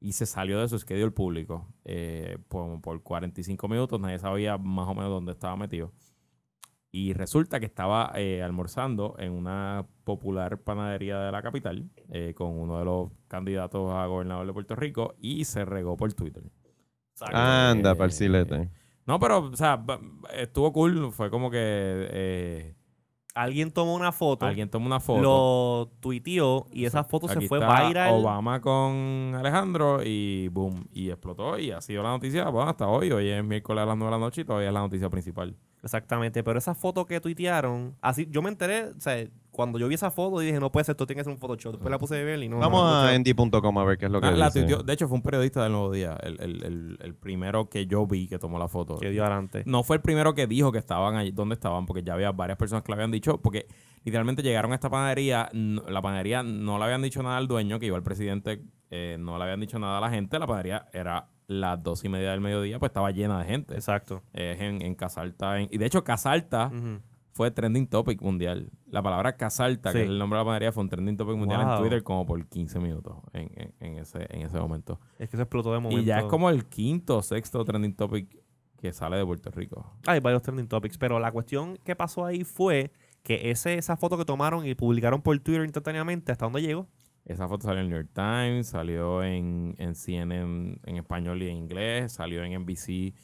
[0.00, 4.00] Y se salió de su schedule público eh, por, por 45 minutos.
[4.00, 5.92] Nadie sabía más o menos dónde estaba metido.
[6.90, 12.58] Y resulta que estaba eh, almorzando en una popular panadería de la capital eh, con
[12.58, 16.44] uno de los candidatos a gobernador de Puerto Rico y se regó por Twitter.
[17.32, 18.70] Anda, Eh, Persilete.
[19.06, 19.84] No, pero, o sea,
[20.34, 21.12] estuvo cool.
[21.12, 22.74] Fue como que eh,
[23.34, 25.20] Alguien tomó una foto, alguien tomó una foto.
[25.20, 28.14] lo tuiteó y esa foto se fue está viral.
[28.14, 31.58] Obama con Alejandro y boom, y explotó.
[31.58, 33.10] Y ha sido la noticia, bueno, hasta hoy.
[33.10, 35.56] Hoy es miércoles a las 9 de la noche y todavía es la noticia principal.
[35.82, 39.94] Exactamente, pero esa foto que tuitearon, así yo me enteré, o sea, cuando yo vi
[39.94, 41.72] esa foto dije, no puede ser, esto tiene que ser un Photoshop.
[41.72, 42.58] Después la puse de ver y no.
[42.58, 44.66] Vamos no, a endy.com a ver qué es lo que Ah, la dice.
[44.84, 48.06] de hecho, fue un periodista del Nuevo Día, el, el- el- el primero que yo
[48.06, 48.96] vi que tomó la foto.
[48.98, 49.62] que dio adelante.
[49.66, 52.58] No fue el primero que dijo que estaban allí, dónde estaban, porque ya había varias
[52.58, 53.66] personas que lo habían dicho, porque
[54.04, 57.86] literalmente llegaron a esta panadería, la panadería no le habían dicho nada al dueño, que
[57.86, 60.38] iba el presidente eh, no le habían dicho nada a la gente.
[60.38, 63.74] La panadería era las dos y media del mediodía, pues estaba llena de gente.
[63.74, 64.22] Exacto.
[64.32, 65.58] Es en, en Casalta.
[65.60, 66.70] en- y de hecho, Casalta.
[67.34, 68.70] Fue trending topic mundial.
[68.86, 69.98] La palabra Casalta, Sí.
[69.98, 71.78] que es el nombre de la panadería, fue un trending topic mundial en.
[71.80, 75.00] Twitter como por 15 minutos en, en- en ese, en ese momento.
[75.18, 76.00] Es que se explotó de momento.
[76.00, 78.42] Y ya es como el quinto o sexto trending topic
[78.80, 79.94] que sale de Puerto Rico.
[80.06, 84.16] Hay varios trending topics, pero la cuestión que pasó ahí fue que ese, esa foto
[84.18, 86.86] que tomaron y publicaron por Twitter instantáneamente, ¿hasta dónde llegó?
[87.24, 91.56] Esa foto salió en New York Times, salió en, en CNN en español y en
[91.56, 93.14] inglés, salió en NBC,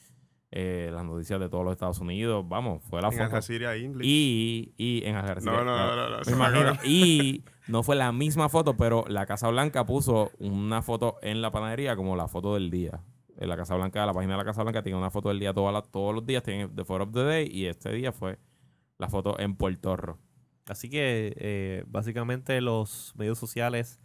[0.52, 2.44] eh, las noticias de todos los Estados Unidos.
[2.48, 3.36] Vamos, fue la En Al foto.
[3.36, 4.06] Jazeera English.
[4.06, 6.72] Y, y en Al No, no, no, no, no, Me imagino.
[6.84, 11.50] Y no fue la misma foto, pero la Casa Blanca puso una foto en la
[11.50, 13.00] panadería como la foto del día.
[13.38, 15.54] En la Casa Blanca, la página de la Casa Blanca tiene una foto del día
[15.54, 18.38] todas las- todos los días, tiene The Photo of the Day, y este día fue
[18.98, 20.18] la foto en Puerto Rico.
[20.66, 23.98] Así que eh, básicamente los medios sociales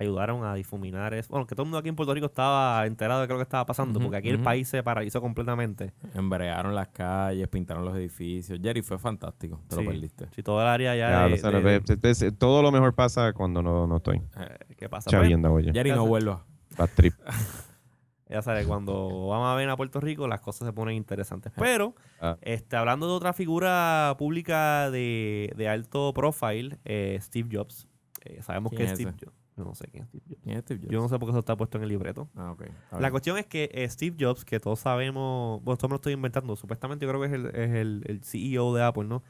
[0.00, 1.28] ayudaron a difuminar eso.
[1.30, 3.38] Bueno, que todo el mundo aquí en Puerto Rico estaba enterado de qué es lo
[3.38, 5.92] que estaba pasando, porque aquí el país se paralizó completamente.
[6.14, 8.58] Embrearon las calles, pintaron los edificios.
[8.62, 9.60] Jerry, fue fantástico.
[9.68, 9.82] Te Sí.
[9.84, 10.26] lo perdiste.
[10.34, 12.72] Si todo el área ya Claro, de, o sea, de- ve- ve- ve- todo lo
[12.72, 14.16] mejor pasa cuando no, no estoy.
[14.38, 15.10] eh, ¿qué pasa?
[15.10, 15.72] Pues, Chavienda, oye.
[15.72, 16.44] Jerry, no vuelva.
[16.78, 17.14] Bad trip.
[18.28, 21.52] ya sabes, cuando vamos a ver a Puerto Rico, las cosas se ponen interesantes.
[21.56, 22.36] Pero, Ah.
[22.42, 27.86] este, hablando de otra figura pública de, de alto profile, eh, Steve Jobs.
[28.24, 29.12] Eh, sabemos ¿Quién que es Steve?
[29.18, 29.34] Jobs.
[29.60, 30.40] Yo no sé quién es Steve Jobs.
[30.42, 30.92] ¿Quién es Steve Jobs?
[30.92, 32.30] Yo no sé por qué eso está puesto en el libreto.
[32.34, 32.64] Ah, ok.
[32.98, 36.14] La cuestión es que eh, Steve Jobs, que todos sabemos, bueno, esto me lo estoy
[36.14, 39.22] inventando, supuestamente yo creo que es el, es el, el CEO de Apple, ¿no?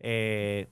[0.00, 0.68] Eh,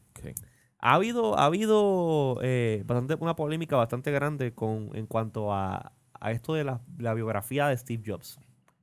[0.81, 6.33] ha habido, ha habido eh, bastante, una polémica bastante grande con, en cuanto a, a
[6.33, 8.41] esto de la, la biografía de Steve Jobs.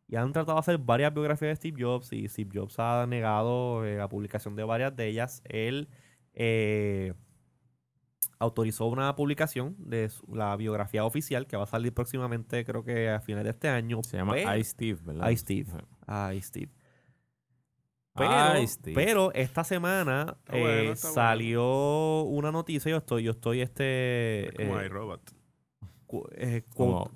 [0.08, 3.84] Y han tratado de hacer varias biografías de Steve Jobs y Steve Jobs ha negado
[3.84, 5.42] la publicación de varias de ellas.
[5.44, 5.90] Él
[8.42, 13.10] autorizó una publicación de su- la biografía oficial que va a salir próximamente, creo que
[13.10, 14.02] a finales de este año.
[14.04, 15.30] Se llama Pero- I Steve, ¿verdad?
[15.30, 15.68] I, Steve.
[18.14, 18.94] Pero, I, Steve.
[18.96, 20.96] pero esta semana bueno, eh, bueno.
[20.98, 22.92] salió una noticia.
[22.92, 25.22] Yo estoy, yo estoy este Es como eh, iRobot.
[26.08, 26.64] cu- eh,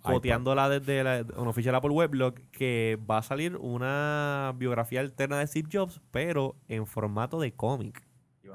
[0.02, 5.48] coteándola desde la un oficial Apple Weblog que va a salir una biografía alterna de
[5.48, 8.05] Steve Jobs, pero en formato de cómic.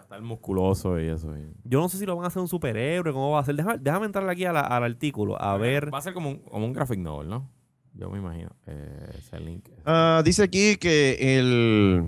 [0.00, 1.36] Va a estar musculoso y eso.
[1.36, 3.54] y- Yo no sé si lo van a hacer un superhéroe, cómo va a ser.
[3.54, 5.92] Déjame, déjame entrar aquí a la- al artículo a ver.
[5.92, 7.50] Va a ser como un, como un graphic novel, ¿no?
[7.92, 8.48] Yo me imagino.
[8.66, 9.68] Eh, ese link.
[9.84, 12.02] Ah, dice aquí que el,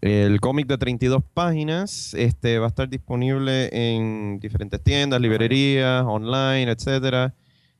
[0.00, 6.72] el cómic de 32 páginas este, va a estar disponible en diferentes tiendas, librerías, online,
[6.72, 7.34] etcétera.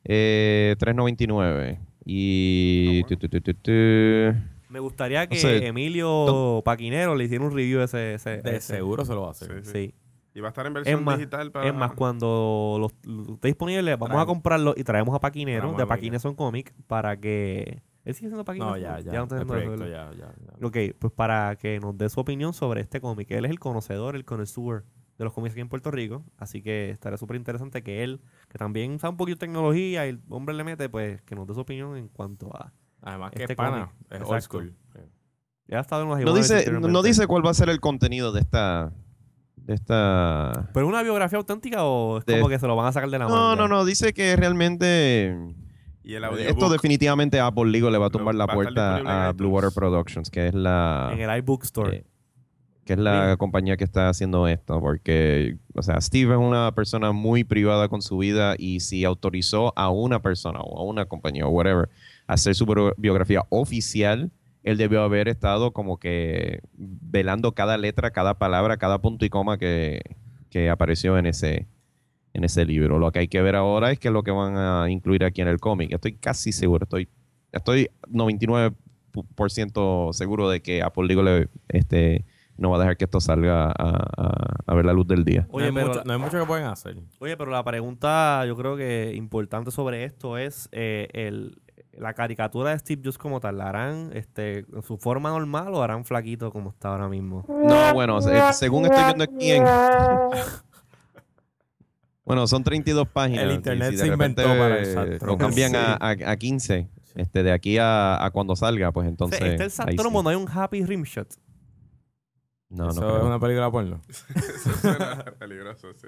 [0.05, 1.81] Eh, 3.99.
[2.05, 3.03] Y...
[3.03, 3.73] Ah, tu, tu, tu, tu, tu.
[4.71, 8.14] Me gustaría que Emilio Paquinero le hiciera un review de ese.
[8.14, 8.75] ese- de ese.
[8.77, 9.64] seguro se lo va a hacer.
[9.64, 9.73] Sí, sí.
[9.73, 9.95] Sí.
[10.33, 11.66] Y va a estar en versión más, digital para...
[11.66, 15.77] Es más, cuando los, los esté disponible, vamos a comprarlo y traemos a Paquinero Traemos
[15.77, 16.01] de a Paquinero.
[16.18, 17.83] Paquines son Comic para que.
[18.05, 18.71] ¿Él sigue siendo Paquinero?
[18.71, 19.12] No, ya, ya.
[19.12, 20.66] no está proyecto, ya, ya, ya.
[20.66, 23.29] Ok, pues para que nos dé su opinión sobre este cómic.
[23.33, 24.85] Él es el conocedor, el connoisseur
[25.18, 26.25] de los cómics aquí en Puerto Rico.
[26.39, 30.11] Así que estará súper interesante que él, que también sabe un poquito de tecnología y
[30.11, 32.73] el hombre le mete, pues que nos dé su opinión en cuanto a.
[33.03, 33.91] Además que Este es pana.
[34.11, 34.75] Es old school.
[35.67, 38.33] Ya ha estado en los No dice, no dice cuál va a ser el contenido
[38.33, 38.93] de esta...
[39.57, 40.69] De esta...
[40.73, 43.09] ¿Pero es una biografía auténtica o es De- como que se lo van a sacar
[43.11, 43.57] de la No, manga?
[43.57, 43.85] no, no.
[43.85, 45.37] Dice que realmente...
[46.03, 49.33] Y el Esto definitivamente a Apple Legal le va a Lo- tumbar la puerta a.
[49.33, 51.11] Blue Water Productions, que es la...
[51.13, 51.99] En el iBook Store.
[51.99, 52.05] Eh,
[52.85, 53.37] que es la Bien.
[53.37, 58.03] compañía que está haciendo esto, porque, o sea, Steve es una persona muy privada con
[58.03, 61.89] su vida y si autorizó a una persona o a una compañía o whatever
[62.33, 64.31] hacer su bio- biografía oficial,
[64.62, 69.57] él debió haber estado como que velando cada letra, cada palabra, cada punto y coma
[69.59, 70.01] que,
[70.51, 71.66] que apareció en ese,
[72.35, 72.99] en ese libro.
[72.99, 75.41] Lo que hay que ver ahora es qué es lo que van a incluir aquí
[75.41, 75.93] en el cómic.
[75.93, 77.09] Estoy casi seguro, estoy,
[77.53, 77.89] estoy
[79.14, 82.24] 99% seguro de que Apple Legal le- este,
[82.57, 85.47] no va a dejar que esto salga a, a- a ver la luz del día.
[85.51, 86.97] Oye, no, hay pero mucho, no hay mucho que pueden hacer.
[87.18, 91.59] Oye, pero la pregunta yo creo que importante sobre esto es eh, el,
[92.01, 93.59] la caricatura de Steve Jobs como tal.
[93.59, 97.45] ¿La harán este, en su forma normal o harán flaquito como está ahora mismo?
[97.49, 98.21] No, bueno,
[98.53, 99.65] según estoy viendo aquí en...
[102.25, 103.43] Bueno, son 32 páginas.
[103.45, 105.77] El y internet si se inventó para el Lo cambian Sí.
[105.77, 106.89] a, a- a 15.
[107.17, 109.41] Este, de aquí a, a cuando salga, pues entonces...
[109.41, 110.23] este el sí.
[110.23, 111.27] no hay un Happy Rimshot.
[112.69, 113.17] No, no Eso creo.
[113.19, 114.01] es una película porno.
[114.37, 116.07] Eso suena peligroso, sí.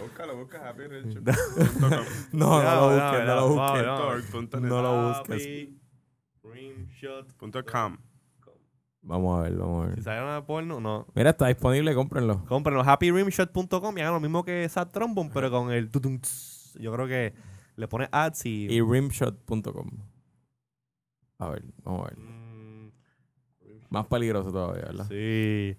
[0.00, 1.22] Búscalo, busca Happy Richard.
[2.32, 4.60] No, no lo busques, no lo busques.
[4.62, 5.42] No lo busques.
[5.42, 5.80] Happy
[6.42, 7.32] Rimshot.
[7.34, 7.96] Punto com.
[9.02, 10.02] Vamos a ver, vamos a Si ver.
[10.04, 11.06] sale una porno, no.
[11.14, 12.44] Mira, está disponible, cómprenlo.
[12.46, 16.18] Comprenlo, happyrimshot.com y hagan lo mismo que Sat Trombone, pero con el tutum.
[16.80, 17.34] Yo creo que
[17.76, 18.66] le pones ads y...
[18.72, 19.90] Y rimshot.com.
[21.38, 22.18] A ver, vamos a ver.
[22.18, 22.90] Mm,
[23.90, 25.06] Más peligroso todavía, ¿verdad?
[25.08, 25.76] sí.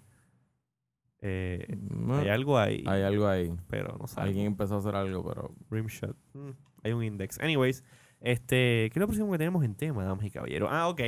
[1.27, 3.51] Eh, Mm, hay algo ahí, Hay algo ahí.
[3.67, 4.19] pero no sé.
[4.21, 6.15] Alguien empezó a hacer algo, pero Rimshot.
[6.33, 6.49] Mm,
[6.83, 7.39] hay un index.
[7.39, 7.83] Anyways,
[8.21, 10.69] este, ¿qué es lo próximo que tenemos en tema, damas y caballeros?
[10.71, 11.01] Ah, ok.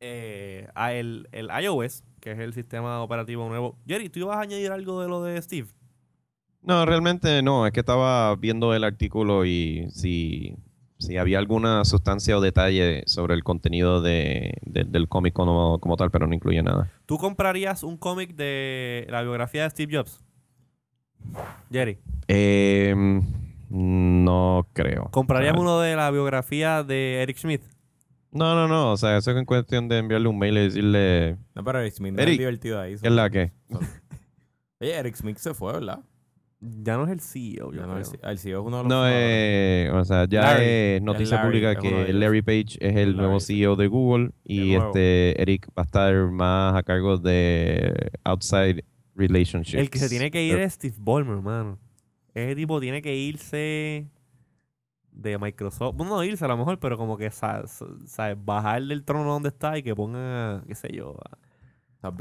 [0.00, 3.78] Eh, ah, el, el iOS, que es el sistema operativo nuevo.
[3.86, 5.68] Jerry, ¿tú ibas a añadir algo de lo de Steve?
[6.62, 7.66] No, realmente no.
[7.66, 10.56] Es que estaba viendo el artículo y si,
[10.98, 15.96] si había alguna sustancia o detalle sobre el contenido de, de- del cómic como, como
[15.96, 16.90] tal, pero no incluye nada.
[17.06, 20.22] ¿Tú comprarías un cómic de la biografía de Steve Jobs?
[21.70, 22.94] Jerry, Eh,
[23.68, 25.08] no creo.
[25.10, 27.62] ¿comprarías uno de la biografía de Eric Schmidt?
[28.32, 28.92] No, no, no.
[28.92, 31.94] O sea, eso es en cuestión de enviarle un mail y decirle No, pero Eric
[31.94, 32.96] Smith no es divertido ahí.
[33.00, 33.52] ¿qué es la que?
[34.80, 36.00] Oye, Eric Smith se fue, ¿verdad?
[36.60, 37.98] Ya no es el CEO, yo Ya no, creo.
[37.98, 40.64] el, C- el CEO es uno de los No, eh, o sea, ya Larry.
[40.64, 42.12] es noticia Larry, pública es que.
[42.14, 43.40] Larry Page es el nuevo.
[43.40, 48.84] CEO de Google y De este Eric va a estar más a cargo de Outside
[49.14, 49.80] Relationships.
[49.80, 51.78] El que se tiene que ir es Steve Ballmer, hermano.
[52.34, 54.08] Ese tipo tiene que irse
[55.12, 55.94] de Microsoft.
[55.96, 58.36] Bueno, no irse a lo mejor, pero como que sa- sa- ¿sabes?
[58.42, 61.10] bajar del trono donde está y que ponga, qué sé yo.
[61.22, 61.45] a- ¿Tú has visto-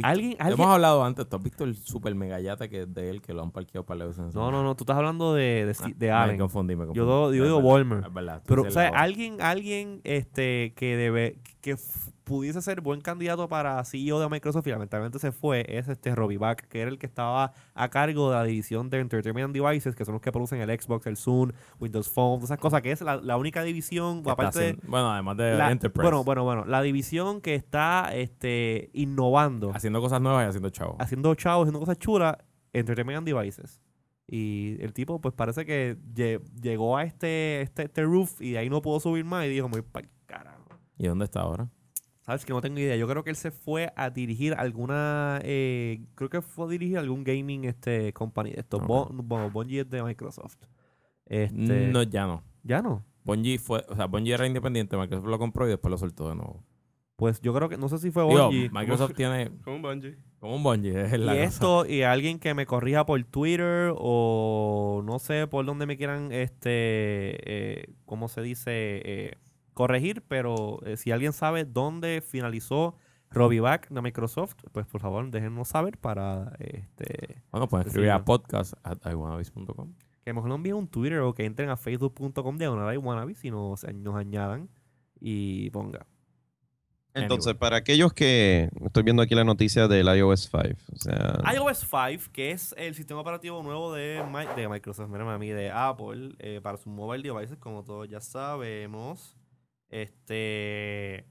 [0.04, 1.28] Alguien, alguien- Hemos hablado antes.
[1.28, 3.86] ¿Tú has visto el super mega yate que es de él que lo han parqueado
[3.86, 4.34] para veces?
[4.36, 6.38] No, no, no, tú estás hablando de, de, Steve- de Me Allen.
[6.40, 7.00] confundí, me confundí.
[7.00, 7.62] Yo, yo digo
[8.42, 11.76] tú Pero, o sea, alguien, alguien este, que debe, que
[12.26, 16.38] pudiese ser buen candidato para CEO de Microsoft y lamentablemente se fue, es este Robbie
[16.38, 20.04] Back, que era el que estaba a cargo de la división de Entertainment Devices, que
[20.04, 23.16] son los que producen el Xbox, el Zoom, Windows Phone, esas cosas, que es la,
[23.18, 24.78] la única división, aparte de...
[24.88, 26.02] bueno, además de la- Enterprise.
[26.04, 30.98] bueno, bueno, bueno, la división que está este, innovando, Haciendo cosas nuevas y haciendo chavo.
[31.00, 32.36] haciendo chavos, haciendo cosas chulas,
[32.74, 33.82] Entertainment Devices.
[34.28, 38.58] Y el tipo, pues parece que lle- llegó a este, este, este roof y de
[38.58, 40.66] ahí no pudo subir más y dijo, muy para carajo.
[40.98, 41.70] ¿Y dónde está ahora?
[42.26, 42.96] Sabes que no tengo idea.
[42.96, 46.98] Yo creo que él se fue a dirigir alguna, eh, creo que fue a dirigir
[46.98, 48.82] algún gaming este company de estos.
[48.82, 48.88] Ok.
[48.88, 50.58] Bon- bueno, Bungie es de Microsoft.
[51.28, 52.44] Este, No, ya no.
[52.64, 53.06] ya no.
[53.24, 56.36] Bungie fue, o sea, Bungie era independiente, Microsoft lo compró y después lo soltó de
[56.36, 56.64] nuevo.
[57.16, 58.70] Pues yo creo que, no sé si fue Digo, Bungie.
[58.72, 60.18] Microsoft tiene Como un bungee.
[60.40, 61.44] como un Bungie, es Y cosa.
[61.44, 66.32] esto, y alguien que me corrija por Twitter o no sé por dónde me quieran,
[66.32, 66.70] este,
[67.82, 68.72] eh, ¿cómo se dice?
[69.06, 69.38] Eh,
[69.76, 72.96] corregir, pero eh, si alguien sabe dónde finalizó
[73.30, 78.20] Robbie Back de Microsoft, pues por favor déjennos saber para este, Bueno, pueden escribir a
[78.20, 78.26] no.
[78.26, 79.94] podcast at iwannabis.com.
[80.24, 83.52] que mejor nos envíen un Twitter o que entren a facebook.com diagonal y wannabe si
[83.52, 84.70] nos, nos añadan
[85.20, 86.08] y ponga.
[87.14, 87.60] Entonces, Anyway.
[87.60, 90.64] para aquellos que estoy viendo aquí la noticia del iOS 5,
[90.94, 94.22] o sea, iOS 5, que es el sistema operativo nuevo de,
[94.58, 98.20] de Microsoft, mírame a mí, de Apple, eh, para sus mobile devices, como todos ya
[98.20, 99.38] sabemos.
[99.90, 101.26] Este.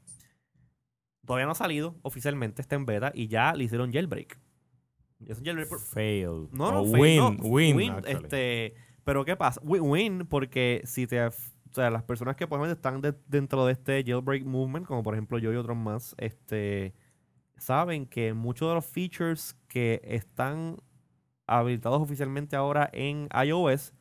[1.27, 4.39] Todavía no ha salido oficialmente, está en beta y ya le hicieron jailbreak.
[5.27, 6.49] Es un jailbreak por- Fail.
[6.53, 8.75] no, no, O fail, win, no, win, este,
[9.05, 9.59] pero ¿qué pasa?
[9.65, 11.31] Win, win, porque si te, o
[11.71, 15.39] sea, las personas que ejemplo están de- dentro de este jailbreak movement, como por ejemplo
[15.39, 16.95] yo y otros más, este,
[17.57, 20.77] saben que muchos de los features que están
[21.47, 23.95] habilitados oficialmente ahora en iOS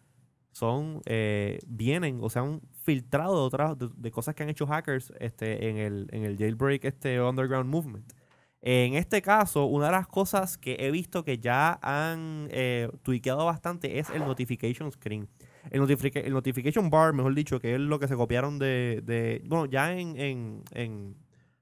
[0.53, 5.13] son eh, vienen o sea han filtrado de otras de, cosas que han hecho hackers
[5.19, 8.13] este en el en el jailbreak este underground movement.
[8.61, 12.89] En este caso una de las cosas que he visto que ya han eh,
[13.25, 15.29] bastante es el notification screen.
[15.71, 19.65] El, el notification bar mejor dicho que es lo que se copiaron de, de- bueno
[19.65, 21.15] ya en, en, en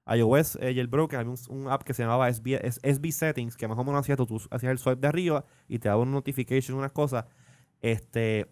[0.08, 3.78] iOS eh, jailbroken había un, un app que se llamaba SB, SB Settings que más
[3.80, 6.92] o menos hacía tú, hacías el swipe de arriba y te daba una notification unas
[6.92, 7.26] cosas.
[7.82, 8.48] Este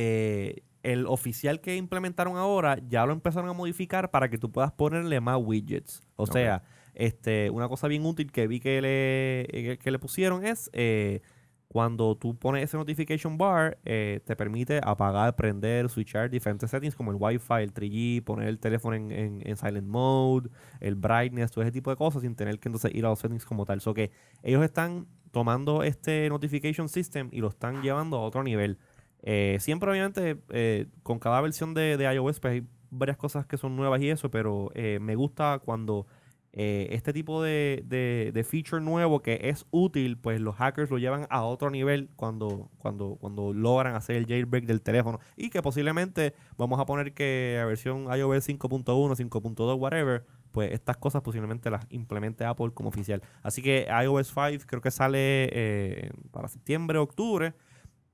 [0.00, 4.70] eh, el oficial que implementaron ahora ya lo empezaron a modificar para que tú puedas
[4.72, 6.00] ponerle más widgets.
[6.16, 6.62] O sea,
[6.94, 9.40] este, una cosa bien útil que vi que le,
[9.72, 11.20] eh, que le pusieron es eh,
[11.66, 17.10] cuando tú pones ese notification bar, eh, te permite apagar, prender, switchar diferentes settings como
[17.10, 20.48] el Wi-Fi, el 3G, poner el teléfono en, en- en silent mode,
[20.80, 23.44] el brightness, todo ese tipo de cosas sin tener que entonces ir a los settings
[23.44, 23.80] como tal.
[23.80, 24.10] So que
[24.42, 28.78] ellos están tomando este notification system y lo están llevando a otro nivel.
[29.22, 33.76] Eh, siempre, obviamente, eh, con cada versión de, iOS, pues hay varias cosas que son
[33.76, 36.06] nuevas y eso, pero eh, me gusta cuando
[36.52, 40.98] eh, este tipo de, de- de feature nuevo que es útil, pues los hackers lo
[40.98, 45.20] llevan a otro nivel cuando, cuando, cuando logran hacer el jailbreak del teléfono.
[45.36, 50.96] Y que posiblemente vamos a poner que la versión iOS 5.1, 5.2, whatever, pues estas
[50.96, 53.22] cosas posiblemente las implemente Apple como oficial.
[53.42, 57.54] Así que iOS 5 creo que sale eh, para septiembre, octubre.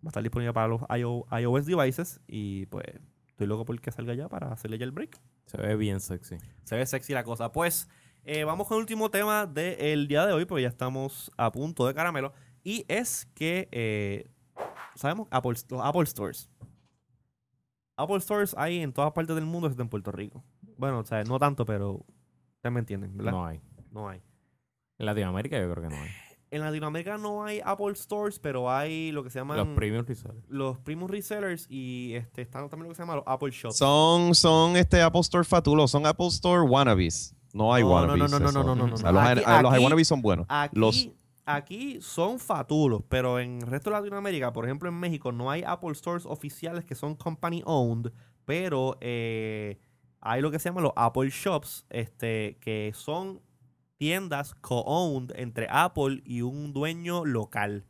[0.05, 2.84] Va a estar disponible para los IO- iOS devices y pues
[3.28, 5.18] estoy loco por que salga ya para hacerle ya el break.
[5.46, 6.36] Se ve bien sexy.
[6.64, 7.52] Se ve sexy la cosa.
[7.52, 7.88] Pues
[8.24, 11.86] eh, vamos con el último tema del día de hoy, porque ya estamos a punto
[11.86, 12.32] de caramelo.
[12.62, 14.30] Y es que, eh,
[14.94, 16.50] sabemos, Apple, los Apple Stores.
[17.96, 20.42] Apple Stores hay en todas partes del mundo, excepto en Puerto Rico.
[20.76, 22.05] Bueno, o sea, no tanto, pero
[22.57, 23.32] ustedes me entienden, ¿verdad?
[23.32, 23.61] No hay.
[23.90, 24.20] No hay.
[24.98, 26.11] En Latinoamérica yo creo que no hay.
[26.55, 30.38] En Latinoamérica no hay Apple Stores, pero hay lo que se llaman Los premium resellers.
[30.48, 33.76] los primos resellers y este, están también lo que se llama los Apple Shops.
[33.76, 37.34] Son, son este Apple Store fatulos, son Apple Store wannabes.
[37.52, 38.30] No hay No, no, wannabes.
[38.30, 39.20] no, no, no, no, no, no, O sea, no.
[39.20, 40.46] los, Aquí- a- los aquí- wannabes son buenos.
[40.48, 41.09] Aquí, Los-
[41.44, 45.62] aquí son fatulos, pero en el resto de Latinoamérica, por ejemplo en México, no hay
[45.66, 48.12] Apple Stores oficiales que son company owned,
[48.44, 49.78] pero eh,
[50.20, 53.40] hay lo que se llama los Apple Shops, este, que son
[54.05, 57.86] tiendas co-owned entre Apple y un dueño local.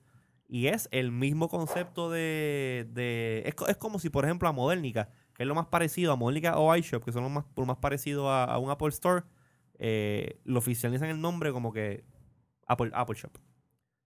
[0.46, 3.42] Y es el mismo concepto de...
[3.44, 6.56] es, es como si, por ejemplo, a Modernica, que es lo más parecido a Modernica
[6.56, 9.24] o iShop, que son lo más, lo más parecido a, a un Apple Store,
[9.80, 12.04] eh, lo oficializan el nombre como que
[12.68, 13.36] Apple, Apple Shop.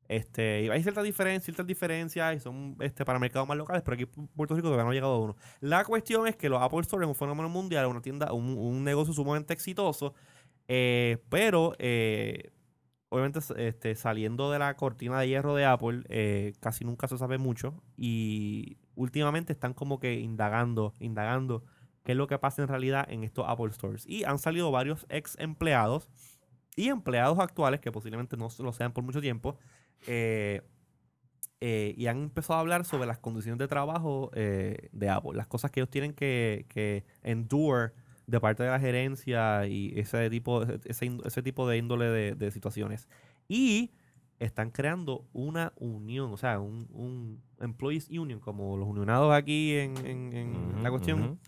[0.09, 3.97] Este, y hay ciertas diferencias, ciertas diferencias y son este, para mercados más locales, pero
[3.97, 5.37] aquí en Puerto Rico todavía no ha llegado a uno.
[5.61, 8.83] La cuestión es que los Apple Store es un fenómeno mundial, una tienda, un, un
[8.83, 10.15] negocio sumamente exitoso,
[10.69, 12.53] eh, pero eh,
[13.09, 17.39] obviamente este, saliendo de la cortina de hierro de Apple, eh, casi nunca se sabe
[17.39, 21.65] mucho y últimamente están como que indagando, indagando
[22.05, 24.07] qué es lo que pasa en realidad en estos Apple Stores.
[24.07, 26.09] Y han salido varios ex empleados
[26.77, 29.59] y empleados actuales, que posiblemente no lo sean por mucho tiempo,
[30.07, 30.63] eh,
[31.61, 35.49] eh, y han empezado a hablar sobre las condiciones de trabajo eh, de Apple, las
[35.49, 37.93] cosas que ellos tienen que, que endure
[38.29, 42.51] de parte de la gerencia y ese tipo, ese, ese tipo de índole de, de
[42.53, 43.09] situaciones.
[43.49, 43.91] Y
[44.39, 49.97] están creando una unión, o sea, un, un Employees Union, como los unionados aquí en,
[50.07, 51.41] en- en la cuestión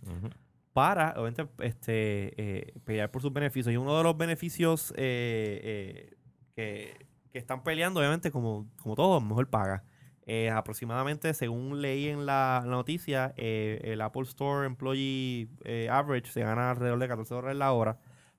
[0.72, 3.72] para, obviamente, este, eh, pelear por sus beneficios.
[3.72, 6.16] Y uno de los beneficios eh, eh,
[6.56, 9.84] que, que están peleando, obviamente, como, como todo, mejor paga.
[10.32, 16.42] Eh, aproximadamente, según leí en la noticia, eh, el Apple Store Employee eh, Average se
[16.42, 17.98] gana alrededor de 14 dólares la hora,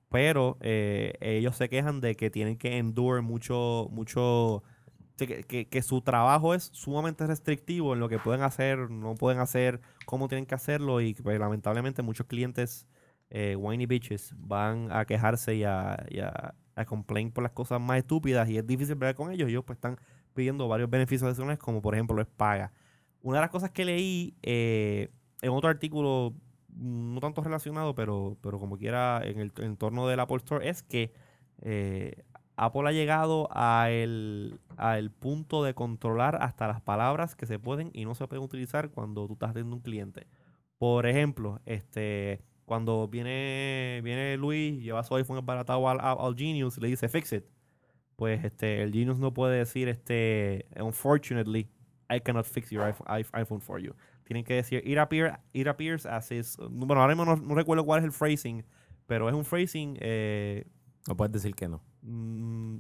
[0.10, 4.64] pero ellos se quejan de que tienen que endure mucho, mucho,
[5.18, 9.82] que, que- su trabajo es sumamente restrictivo en lo que pueden hacer, no pueden hacer,
[10.06, 12.88] cómo tienen que hacerlo y pues, lamentablemente muchos clientes
[13.30, 17.98] eh, whiny bitches van a quejarse y a, a, a complain por las cosas más
[18.00, 19.50] estúpidas y es difícil ver con ellos.
[19.50, 19.98] Ellos pues están
[20.34, 22.72] pidiendo varios beneficios adicionales como por ejemplo es paga.
[23.22, 25.10] Una de las cosas que leí eh,
[25.42, 26.34] en otro artículo
[26.76, 31.12] no tanto relacionado, pero, pero como quiera en el entorno del Apple Store es que
[31.62, 32.24] eh,
[32.56, 37.60] Apple ha llegado a el, a el punto de controlar hasta las palabras que se
[37.60, 40.28] pueden y no se pueden utilizar cuando tú estás atendiendo un cliente.
[40.78, 46.78] Por ejemplo, este, cuando viene, viene Luis, lleva su iPhone embaratado al, al, al Genius
[46.78, 47.46] y le dice fix it.
[48.22, 51.68] Pues este, el Genius no puede decir, este, unfortunately,
[52.08, 53.96] I cannot fix your iPhone, iPh- iPhone for you.
[54.26, 56.56] Tienen que decir, it, appear, it appears as is.
[56.70, 58.64] Bueno, ahora mismo no, no recuerdo cuál es el phrasing,
[59.08, 60.66] pero es un phrasing eh,
[61.08, 61.82] No puedes decir que no.
[62.04, 62.78] Mm,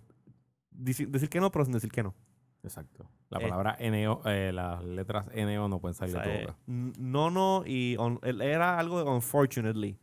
[0.69, 2.13] decir, decir que no, pero sin decir que no.
[2.61, 3.09] Exacto.
[3.31, 3.41] La Eh.
[3.41, 6.59] palabra NO, eh, las letras NO no pueden O salir sea, de eh, tu boca.
[6.99, 7.97] no, no, y
[8.43, 9.97] era algo de unfortunately.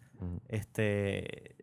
[0.48, 1.54] Este.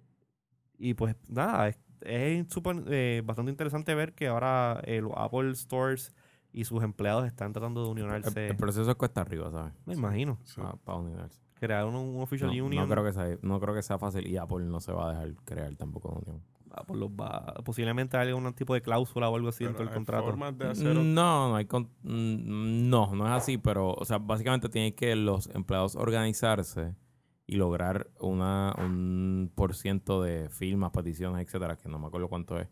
[0.77, 5.53] Y pues nada, es, es súper, eh, bastante interesante ver que ahora eh, los Apple
[5.55, 6.13] Stores
[6.53, 8.47] y sus empleados están tratando de unionarse.
[8.47, 9.73] el proceso es cuesta arriba, ¿sabes?
[9.85, 10.37] me imagino.
[10.43, 10.61] Sí.
[10.83, 11.39] Para unionarse.
[11.59, 12.83] Crear un, un official No, union.
[12.87, 15.13] no creo que sea, no creo que sea fácil y Apple no se va a
[15.13, 16.41] dejar crear tampoco una unión.
[16.77, 19.93] Apple los va- posiblemente haya algún tipo de cláusula o algo así Pero dentro del
[19.93, 20.25] contrato.
[20.25, 24.17] formas de hacer No, no hay con- mm, no, no es así, pero o sea,
[24.17, 26.93] básicamente tienen que los empleados organizarse
[27.47, 32.57] y lograr una un por ciento de firmas, peticiones, etcétera, que no me acuerdo cuánto
[32.59, 32.67] es.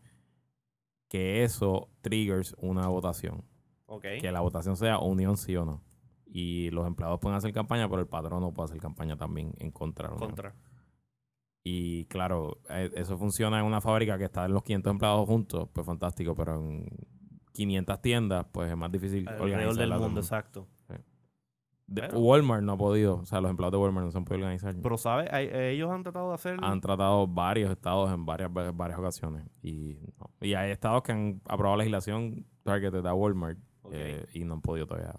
[1.08, 3.44] Que eso triggers una votación.
[3.86, 4.06] Ok.
[4.20, 5.84] Que la votación sea unión sí o no.
[6.26, 9.72] Y los empleados pueden hacer campaña, pero el patrón no puede hacer campaña también en
[9.72, 10.10] contra.
[10.10, 10.20] unión.
[10.20, 10.56] Contra.
[11.64, 15.70] Y claro, eh, eso funciona en una fábrica que está en los 500 empleados juntos,
[15.72, 16.86] pues fantástico, pero en
[17.54, 20.68] 500 tiendas, pues es más difícil Alrededor del el mundo, exacto.
[21.88, 24.76] Walmart no ha podido, o sea, los empleados de Walmart no se han podido organizar.
[24.82, 25.30] Pero, ¿sabes?
[25.32, 26.58] Eh, ellos han tratado de hacer.
[26.62, 30.30] han tratado varios estados en varias varias ocasiones y no.
[30.42, 33.92] y hay estados que han aprobado legislación targeted a Walmart Ok.
[33.96, 35.14] eh, y no han podido todavía.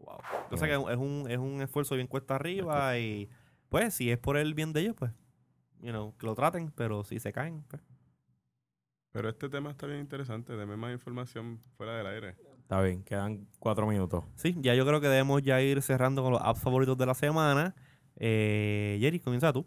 [0.00, 0.18] Wow.
[0.50, 3.28] O sea que es un, es un esfuerzo bien cuesta arriba y
[3.68, 5.12] pues si es por el bien de ellos, pues,
[5.80, 7.82] you know, que lo traten, pero si se caen, pues.
[9.12, 10.56] Pero este tema está bien interesante.
[10.56, 12.36] Deme más información fuera del aire.
[12.68, 14.24] Está bien, quedan cuatro minutos.
[14.36, 17.14] Sí, ya yo creo que debemos ya ir cerrando con los apps favoritos de la
[17.14, 17.74] semana.
[18.16, 19.64] Eh, Jerry, comienza tú.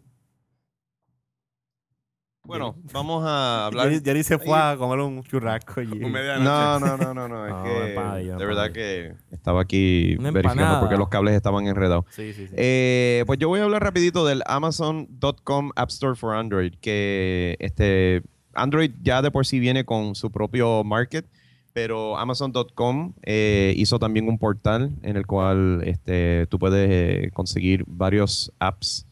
[2.44, 3.88] Bueno, vamos a hablar.
[3.88, 5.80] Jerry, Jerry se fue a comer un churrasco.
[5.80, 6.00] allí.
[6.02, 6.12] Un.
[6.12, 7.44] No, no, no, no, no.
[7.66, 10.80] Es No, que de verdad que estaba aquí Una verificando empanada.
[10.80, 12.04] porque los cables estaban enredados.
[12.10, 12.54] Sí, sí, sí.
[12.56, 18.22] Eh, pues yo voy a hablar rapidito del Amazon.com App Store for Android, que este
[18.54, 21.26] Android ya de por sí viene con su propio market,
[21.72, 27.84] pero Amazon.com eh, hizo también un portal en el cual este, tú puedes eh, conseguir
[27.86, 29.06] varios apps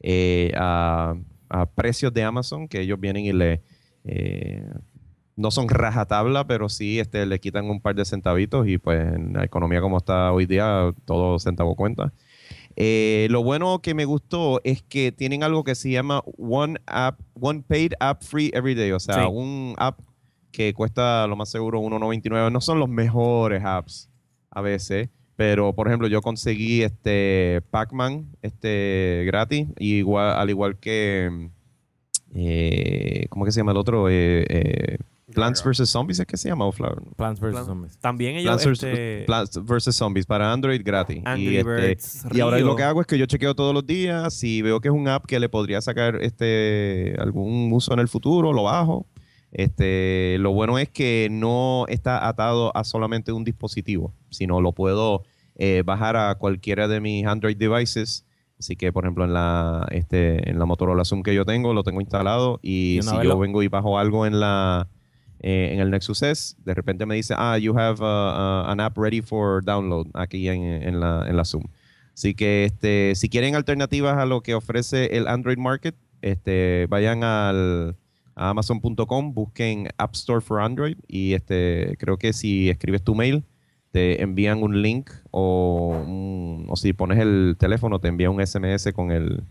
[0.00, 1.14] eh, a,
[1.48, 3.62] a precios de Amazon, que ellos vienen y le...
[4.04, 4.64] eh,
[5.36, 9.32] no son rajatabla, pero sí este, le quitan un par de centavitos y pues en
[9.32, 12.12] la economía como está hoy día, todo centavo cuenta.
[12.76, 17.64] Lo bueno que me gustó es que tienen algo que se llama One App, One
[17.66, 18.92] Paid App Free Every Day.
[18.92, 19.30] O sea, Sí.
[19.32, 19.98] un app
[20.54, 22.50] que cuesta lo más seguro 1.99.
[22.52, 24.08] No son los mejores apps
[24.50, 25.08] a veces.
[25.36, 31.50] Pero, por ejemplo, yo conseguí este Pac-Man este, gratis, igual, al igual que.
[32.34, 34.08] eh, ¿Cómo que se llama el otro?
[34.08, 34.98] Eh, eh,
[35.34, 35.88] Plants vs.
[35.90, 36.66] Zombies, ¿es que se llama?
[36.66, 37.00] O Flower?
[37.16, 37.50] Plants vs.
[37.50, 37.98] Plan- Zombies.
[37.98, 38.62] También ellos...
[38.62, 39.26] Plants este, vs.
[39.26, 39.96] Plants vs.
[39.96, 41.20] Zombies para Android gratis.
[41.24, 41.98] Angry y, este,
[42.32, 44.32] y ahora lo que hago es que yo chequeo todos los días.
[44.34, 48.06] Si veo que es un app que le podría sacar este algún uso en el
[48.06, 49.06] futuro, lo bajo.
[49.54, 55.22] Este, lo bueno es que no está atado a solamente un dispositivo, sino lo puedo
[55.54, 58.26] eh, bajar a cualquiera de mis Android devices.
[58.58, 61.84] Así que, por ejemplo, en la, este, en la Motorola Zoom que yo tengo, lo
[61.84, 62.58] tengo instalado.
[62.62, 64.88] Y si yo vengo y bajo algo en la
[65.38, 68.80] eh, en el Nexus S, de repente me dice, ah, you have uh, uh, an
[68.80, 71.64] app ready for download aquí en, en la, en la Zoom.
[72.12, 77.22] Así que este, si quieren alternativas a lo que ofrece el Android Market, este, vayan
[77.22, 77.96] al
[78.36, 83.44] a amazon.com, busquen App Store for Android y este, creo que si escribes tu mail,
[83.90, 88.92] te envían un link o, un- o si pones el teléfono, te envía un SMS
[88.92, 89.44] con el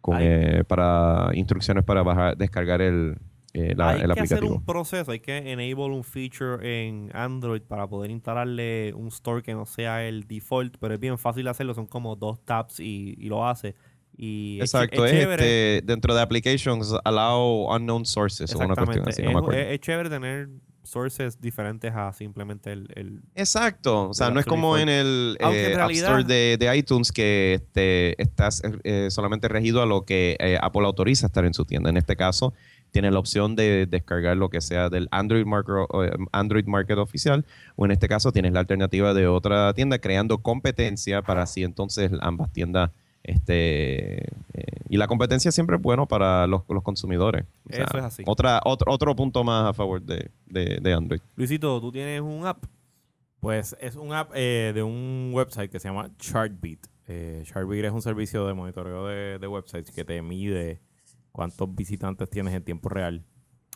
[0.00, 3.16] con, Hay- eh, para instrucciones para bajar, descargar el,
[3.54, 4.54] eh, la- hay el que hacer aplicativo.
[4.56, 9.54] un proceso, hay que enable un feature en Android para poder instalarle un store que
[9.54, 13.28] no sea el default, pero es bien fácil hacerlo, son como dos tabs y, y
[13.28, 13.74] lo hace.
[14.16, 15.74] Y Exacto, es, es, chévere.
[15.76, 19.10] este, dentro de applications allow unnowns sources o una cuestión Exactamente.
[19.10, 20.48] así, no me es, chévere tener
[20.84, 25.48] sources diferentes a simplemente el, el- Exacto, o sea, no es como en el en
[25.52, 30.36] eh, App Store de, de iTunes que este, estás eh, solamente regido a lo que
[30.38, 31.88] eh, Apple autoriza estar en su tienda.
[31.90, 32.52] En este caso,
[32.90, 37.44] tienes la opción de descargar lo que sea del Android Market, eh, Android Market oficial,
[37.76, 42.12] o en este caso tienes la alternativa de otra tienda creando competencia para así entonces
[42.20, 42.90] ambas tiendas.
[43.24, 44.22] Este,
[44.52, 47.44] eh, y la competencia siempre es bueno para los, los consumidores.
[47.68, 48.22] O sea, Eso es así.
[48.26, 51.20] Otra, otro, otro punto más a favor de, de- de Android.
[51.34, 52.64] Luisito, tú tienes un app.
[53.40, 56.78] Pues es un app eh, de un website que se llama Chartbeat.
[57.08, 60.80] Eh, Chartbeat es un servicio de monitoreo de, de websites que te mide
[61.32, 63.24] cuántos visitantes tienes en tiempo real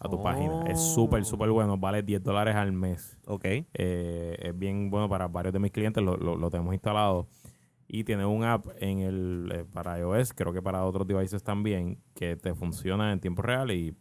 [0.01, 0.23] a tu Oh.
[0.23, 0.63] página.
[0.69, 1.77] Es súper, súper bueno.
[1.77, 3.19] Vale 10 dólares al mes.
[3.27, 3.45] Ok.
[3.75, 6.03] Eh, es bien bueno para varios de mis clientes.
[6.03, 7.27] Lo, lo- lo tenemos instalado.
[7.91, 12.03] Y tiene un app en el eh, para iOS, creo que para otros devices también,
[12.15, 13.97] que te funciona en tiempo real y,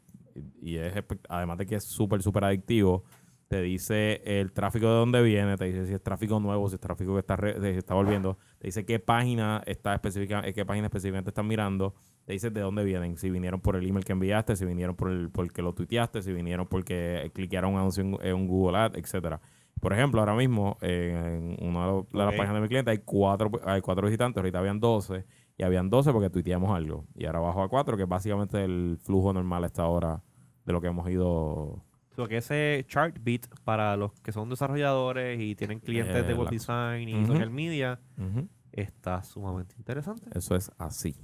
[0.61, 0.93] y es
[1.29, 3.05] además de que es súper, súper adictivo.
[3.47, 6.81] Te dice el tráfico de dónde viene, te dice si es tráfico nuevo, si es
[6.81, 10.65] tráfico que está, re- se está volviendo, te dice qué página está específica, eh, qué
[10.65, 14.11] página específicamente están mirando, te dice de dónde vienen, si vinieron por el email que
[14.11, 18.35] enviaste, si vinieron por el porque lo tuiteaste, si vinieron porque cliquearon un en, en
[18.35, 19.39] un Google Ad, etcétera.
[19.79, 22.91] Por ejemplo, ahora mismo eh, en una de lo- de las páginas de mi cliente
[22.91, 25.25] hay cuatro, hay cuatro visitantes, ahorita habían 12
[25.57, 27.05] y habían 12 porque tuiteamos algo.
[27.15, 30.23] Y ahora bajo a cuatro, que es básicamente el flujo normal a esta hora
[30.65, 31.83] de lo que hemos ido
[32.15, 36.45] So que ese Chartbeat para los que son desarrolladores y tienen clientes Eh, de web
[36.45, 37.27] la- design y Ujú.
[37.27, 38.47] social media, Ujú.
[38.71, 40.27] está sumamente interesante.
[40.33, 41.15] Eso es así.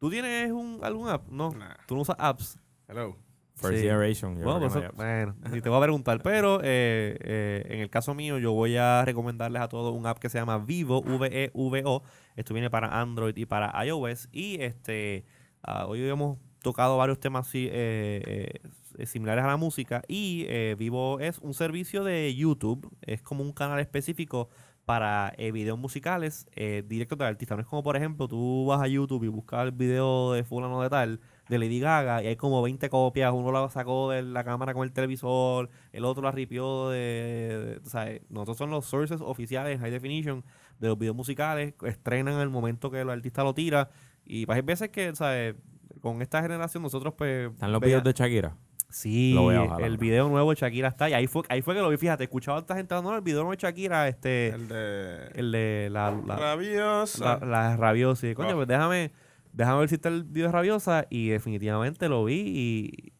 [0.00, 1.28] ¿Tú tienes un, algún app?
[1.28, 1.74] No, Nah.
[1.86, 2.58] tú no usas apps.
[2.88, 3.16] Hello.
[3.56, 3.82] First Sí.
[3.84, 4.36] generation.
[4.36, 7.90] yo Bueno, pues eso- bueno, ni te voy a preguntar, pero eh, eh, en el
[7.90, 12.02] caso mío yo voy a recomendarles a todos un app que se llama Vivo, V-E-V-O.
[12.36, 14.28] Esto viene para Android y para iOS.
[14.32, 15.24] Y este
[15.62, 18.50] ah, hoy hemos tocado varios temas eh,
[18.98, 20.02] eh, similares a la música.
[20.08, 20.46] Y
[20.76, 22.90] Vivo es un servicio de YouTube.
[23.02, 24.48] Es como un canal específico
[24.84, 27.54] para eh, videos musicales eh, directos del artista.
[27.54, 30.82] No es como, por ejemplo, tú vas a YouTube y buscas el video de fulano
[30.82, 33.32] de tal, de Lady Gaga, y hay como 20 copias.
[33.32, 36.98] Uno la sacó de la cámara con el televisor, el otro la ripió de...
[36.98, 40.44] de- o sea, nosotros son los sources oficiales, High Definition,
[40.78, 41.74] de los videos musicales.
[41.84, 43.90] Estrenan en el momento que el artista lo tira.
[44.24, 45.54] Y pues, hay veces que, ¿sabes?
[46.00, 47.50] Con esta generación nosotros pues...
[47.50, 48.56] Están los videos de Shakira.
[48.90, 51.14] Sí, bajar el video nuevo de Shakira está ahí.
[51.14, 53.40] Ahí fue, ahí fue que lo vi, fíjate, escuchaba a esta gente no, el video
[53.40, 55.26] nuevo de Shakira, este, El de.
[55.34, 57.38] el de la, la, Rabiosa.
[57.40, 58.28] la, la rabiosa.
[58.28, 58.54] Y, Coño, Oh.
[58.56, 59.10] pues déjame,
[59.54, 61.06] déjame ver si está el video de rabiosa.
[61.10, 63.12] Y definitivamente lo vi y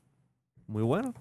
[0.66, 1.14] muy bueno.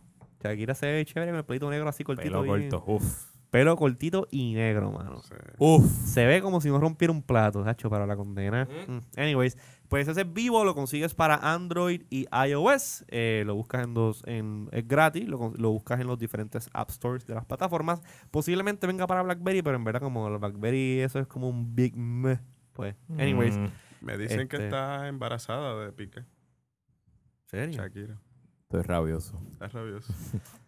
[0.43, 2.41] Shakira se ve chévere con el pelito negro así cortito.
[2.41, 2.83] Pelo corto.
[2.87, 3.31] Uf.
[3.49, 5.21] Pelo cortito y negro, mano.
[5.21, 5.35] Sí.
[5.59, 5.85] Uf.
[6.05, 8.67] Se ve como si no rompiera un plato, Sacho, para la condena.
[8.87, 9.19] Mm.
[9.19, 9.57] Anyways,
[9.87, 13.05] pues ese es vivo, lo consigues para Android y iOS.
[13.09, 16.89] Eh, lo buscas en dos, en, es gratis, lo, lo buscas en los diferentes App
[16.89, 18.01] Stores de las plataformas.
[18.31, 21.95] Posiblemente venga para BlackBerry, pero en verdad como la BlackBerry eso es como un big
[21.95, 22.39] meh.
[22.73, 23.65] Pues, anyways, Mm,
[24.03, 26.23] Me dicen que Este- está embarazada de Piqué.
[27.45, 27.77] ¿serio?
[27.81, 28.19] Shakira.
[28.63, 29.41] estoy rabioso.
[29.53, 30.13] Está rabiosa.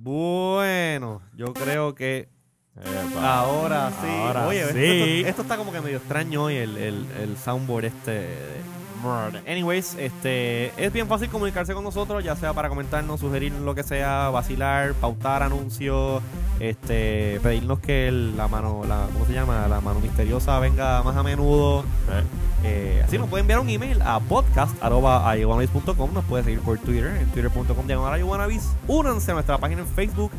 [0.00, 2.28] Bueno, yo creo que
[2.76, 3.38] Epa.
[3.40, 4.06] ahora sí.
[4.08, 5.18] Ahora Oye, esto- sí.
[5.18, 8.12] Esto, esto está como que medio extraño hoy, el, el, el soundboard este.
[8.12, 8.58] de-
[9.52, 13.82] Anyways, este es bien fácil comunicarse con nosotros, ya sea para comentarnos, sugerir lo que
[13.84, 16.20] sea, vacilar, pautar anuncios,
[16.60, 19.66] este, pedirnos que el- la mano, la, ¿cómo se llama?
[19.68, 21.80] La mano misteriosa venga más a menudo.
[22.10, 22.22] Eh,
[22.64, 26.12] Eh, así nos puede enviar un email a podcast.com.
[26.12, 28.20] Nos puede seguir por Twitter, en twitter.com diagonal.
[28.88, 30.32] Únanse a nuestra página en Facebook,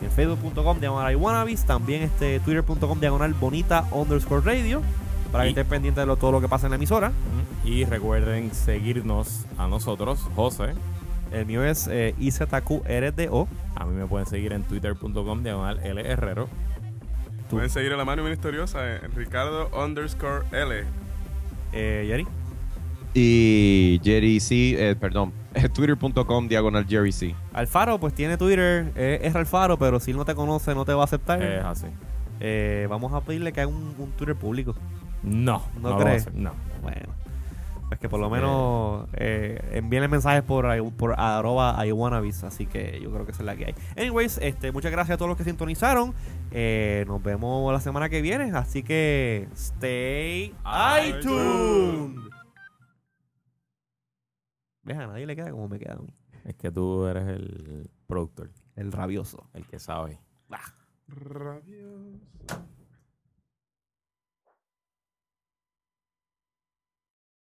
[0.00, 1.16] en facebook.com diagonal.
[1.66, 4.80] También este, twitter.com diagonal bonita underscore radio.
[5.30, 7.12] Para que Y- estén pendientes de lo- todo lo que pasa en la emisora.
[7.62, 10.72] Y recuerden seguirnos a nosotros, José.
[11.32, 13.48] El mío es eh, IZQRDO.
[13.74, 16.48] A mí me pueden seguir en twitter.com diagonal L Herrero.
[17.50, 17.56] Tú.
[17.56, 20.84] Pueden seguir a la mano misteriosa en Ricardo underscore L.
[21.72, 22.26] Eh, Yeri.
[23.14, 25.32] Y Jerry C, eh, perdón,
[25.74, 27.34] twitter.com diagonal Jerry C.
[27.54, 30.92] Alfaro, pues tiene Twitter, eh, es Alfaro, pero si él no te conoce, no te
[30.92, 31.42] va a aceptar.
[31.42, 31.86] Es así.
[32.40, 34.74] Eh, vamos a pedirle que haga un, un Twitter público.
[35.22, 36.22] No, ¿No no, lo voy a crees?
[36.26, 36.52] hacer, No.
[36.82, 37.14] Bueno,
[37.88, 43.12] pues que por lo menos eh, envíenle mensajes por, por arroba iWannabes, así que yo
[43.12, 43.74] creo que esa es la que hay.
[43.96, 46.14] Anyways, este, muchas gracias a todos los que sintonizaron.
[46.50, 50.54] Eh, nos vemos la semana que viene, así que stay
[51.08, 52.18] iTunes.
[54.82, 56.12] Ves, a nadie le queda como me queda a mí.
[56.44, 59.48] Es que tú eres el productor, El rabioso.
[59.54, 60.20] el que sabe.
[61.08, 62.66] Rabiosa.